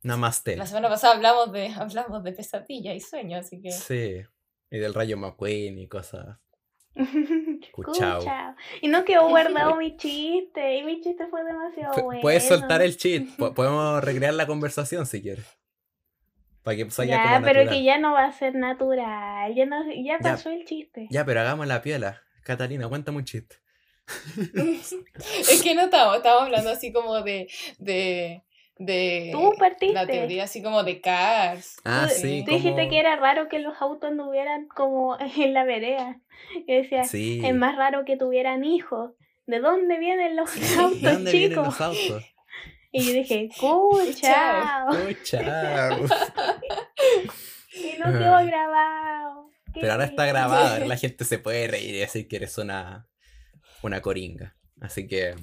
[0.03, 0.55] Namaste.
[0.57, 3.71] la semana pasada hablamos de, hablamos de pesadilla y sueño, así que.
[3.71, 4.23] Sí.
[4.71, 6.37] Y del rayo McQueen y cosas.
[7.73, 8.23] Cuchao.
[8.81, 10.77] Y no quedó guardado mi chiste.
[10.77, 12.21] Y mi chiste fue demasiado bueno.
[12.21, 12.97] Puedes soltar el
[13.37, 15.45] po- Podemos recrear la conversación si quieres.
[16.63, 17.69] Para que salga Ya, como pero natural.
[17.69, 19.53] que ya no va a ser natural.
[19.55, 20.19] Ya, no, ya Ya.
[20.19, 21.07] pasó el chiste.
[21.09, 22.21] Ya, pero hagamos la piola.
[22.43, 23.57] Catalina, cuéntame un chiste.
[25.49, 27.47] es que no estamos, estamos hablando así como de.
[27.79, 28.43] de.
[28.85, 29.93] De Tú partiste.
[29.93, 31.77] la teoría así como de Cars.
[31.85, 32.43] Ah, Tú- sí.
[32.45, 36.19] Tú dijiste que era raro que los autos anduvieran como en la vereda.
[36.67, 37.41] Yo decía, Sí.
[37.43, 39.11] es más raro que tuvieran hijos.
[39.45, 41.65] ¿De dónde vienen los ¿De autos, dónde vienen chicos?
[41.67, 42.23] los autos?
[42.91, 44.89] Y yo dije, cuchao.
[44.89, 46.05] Oh, chao.
[47.73, 49.49] Y no quedó grabado.
[49.73, 53.07] Pero ahora está grabado, la gente se puede reír y decir que eres una,
[53.81, 54.55] una coringa.
[54.81, 55.35] Así que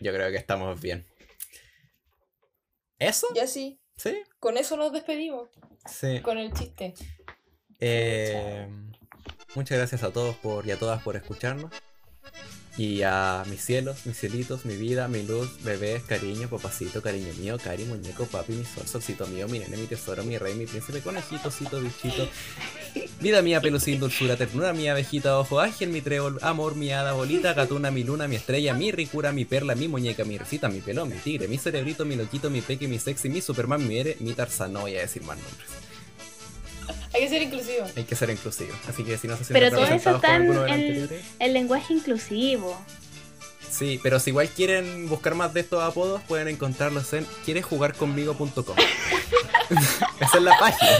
[0.00, 1.04] yo creo que estamos bien.
[2.98, 3.26] ¿Eso?
[3.34, 5.48] Ya sí, Sí, con eso nos despedimos.
[5.86, 6.20] sí.
[6.20, 6.94] Con el chiste.
[7.80, 8.68] Eh,
[9.54, 11.72] muchas gracias a todos por, y a todas por escucharnos.
[12.78, 17.58] Y a mis cielos, mis cielitos, mi vida, mi luz, bebés, cariño, papacito, cariño mío,
[17.60, 21.00] cari, muñeco, papi, mi sol, solcito mío, mi nene, mi tesoro, mi rey, mi príncipe,
[21.00, 22.28] conejito, cito, bichito.
[23.20, 27.52] Vida mía, pelucín, dulzura, ternura, mi abejita, ojo, ángel, mi trébol, amor, mi hada, bolita,
[27.52, 31.08] gatuna, mi luna, mi estrella, mi ricura, mi perla, mi muñeca, mi recita, mi pelón,
[31.08, 34.34] mi tigre, mi cerebrito, mi loquito, mi peque, mi sexy, mi superman, mi ere, mi
[34.34, 34.72] tarzán.
[34.72, 35.87] No voy a decir más nombres.
[37.14, 37.86] Hay que ser inclusivo.
[37.96, 38.74] Hay que ser inclusivo.
[38.88, 40.68] Así que si no se Pero sienten todo eso está en alguno de
[41.00, 42.78] los el- lenguaje inclusivo.
[43.70, 48.76] Sí, pero si igual quieren buscar más de estos apodos, pueden encontrarlos en quieresjugarconmigo.com.
[50.20, 50.90] Esa es la página.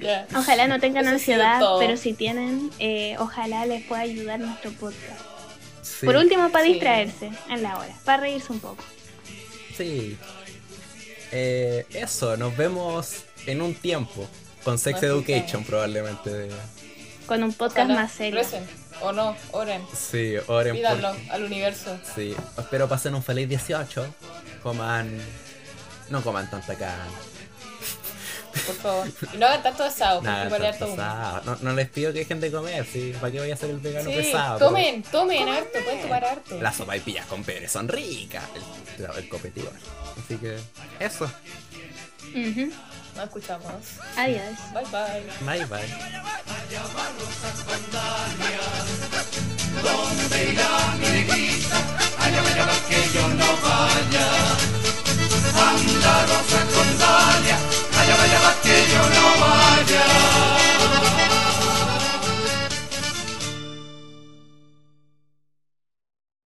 [0.00, 0.26] Ya.
[0.36, 5.20] Ojalá no tengan Eso ansiedad, pero si tienen, eh, ojalá les pueda ayudar nuestro podcast.
[5.82, 6.72] Sí, Por último, para Sí.
[6.74, 8.84] distraerse en la hora, para reírse un poco.
[9.76, 10.16] sí.
[11.32, 14.26] Eh, eso, nos vemos en un tiempo.
[14.64, 16.48] Con Sex Más Education probablemente.
[17.26, 18.40] Con un podcast Ojalá más serio.
[18.40, 18.66] recen,
[19.02, 19.82] O no, oren.
[19.96, 21.98] Sí, oren por- Pídanlo al universo.
[22.14, 24.06] Sí, espero pasen un feliz 18.
[24.62, 25.18] Coman...
[26.10, 27.04] No coman tanta carne
[28.60, 29.08] por favor.
[29.32, 30.96] Y no hagan tanto asado, Nada, tanto.
[31.44, 33.14] No, no, les pido que dejen de comer, ¿sí?
[33.20, 34.58] ¿para qué voy a hacer el vegano pesado?
[34.58, 36.60] Tomen, tomen, tomen harto, pueden tomar harto.
[36.60, 39.68] Las sopaipillas con pebre son ricas, el, el.
[40.18, 40.56] Así que,
[40.98, 41.30] eso.
[42.34, 42.70] Uh.
[43.18, 43.72] Nos escuchamos.
[44.16, 44.54] Adiós.
[44.72, 45.24] Bye bye.
[45.44, 45.88] Bye bye
[58.18, 60.77] vaya, que yo no vaya.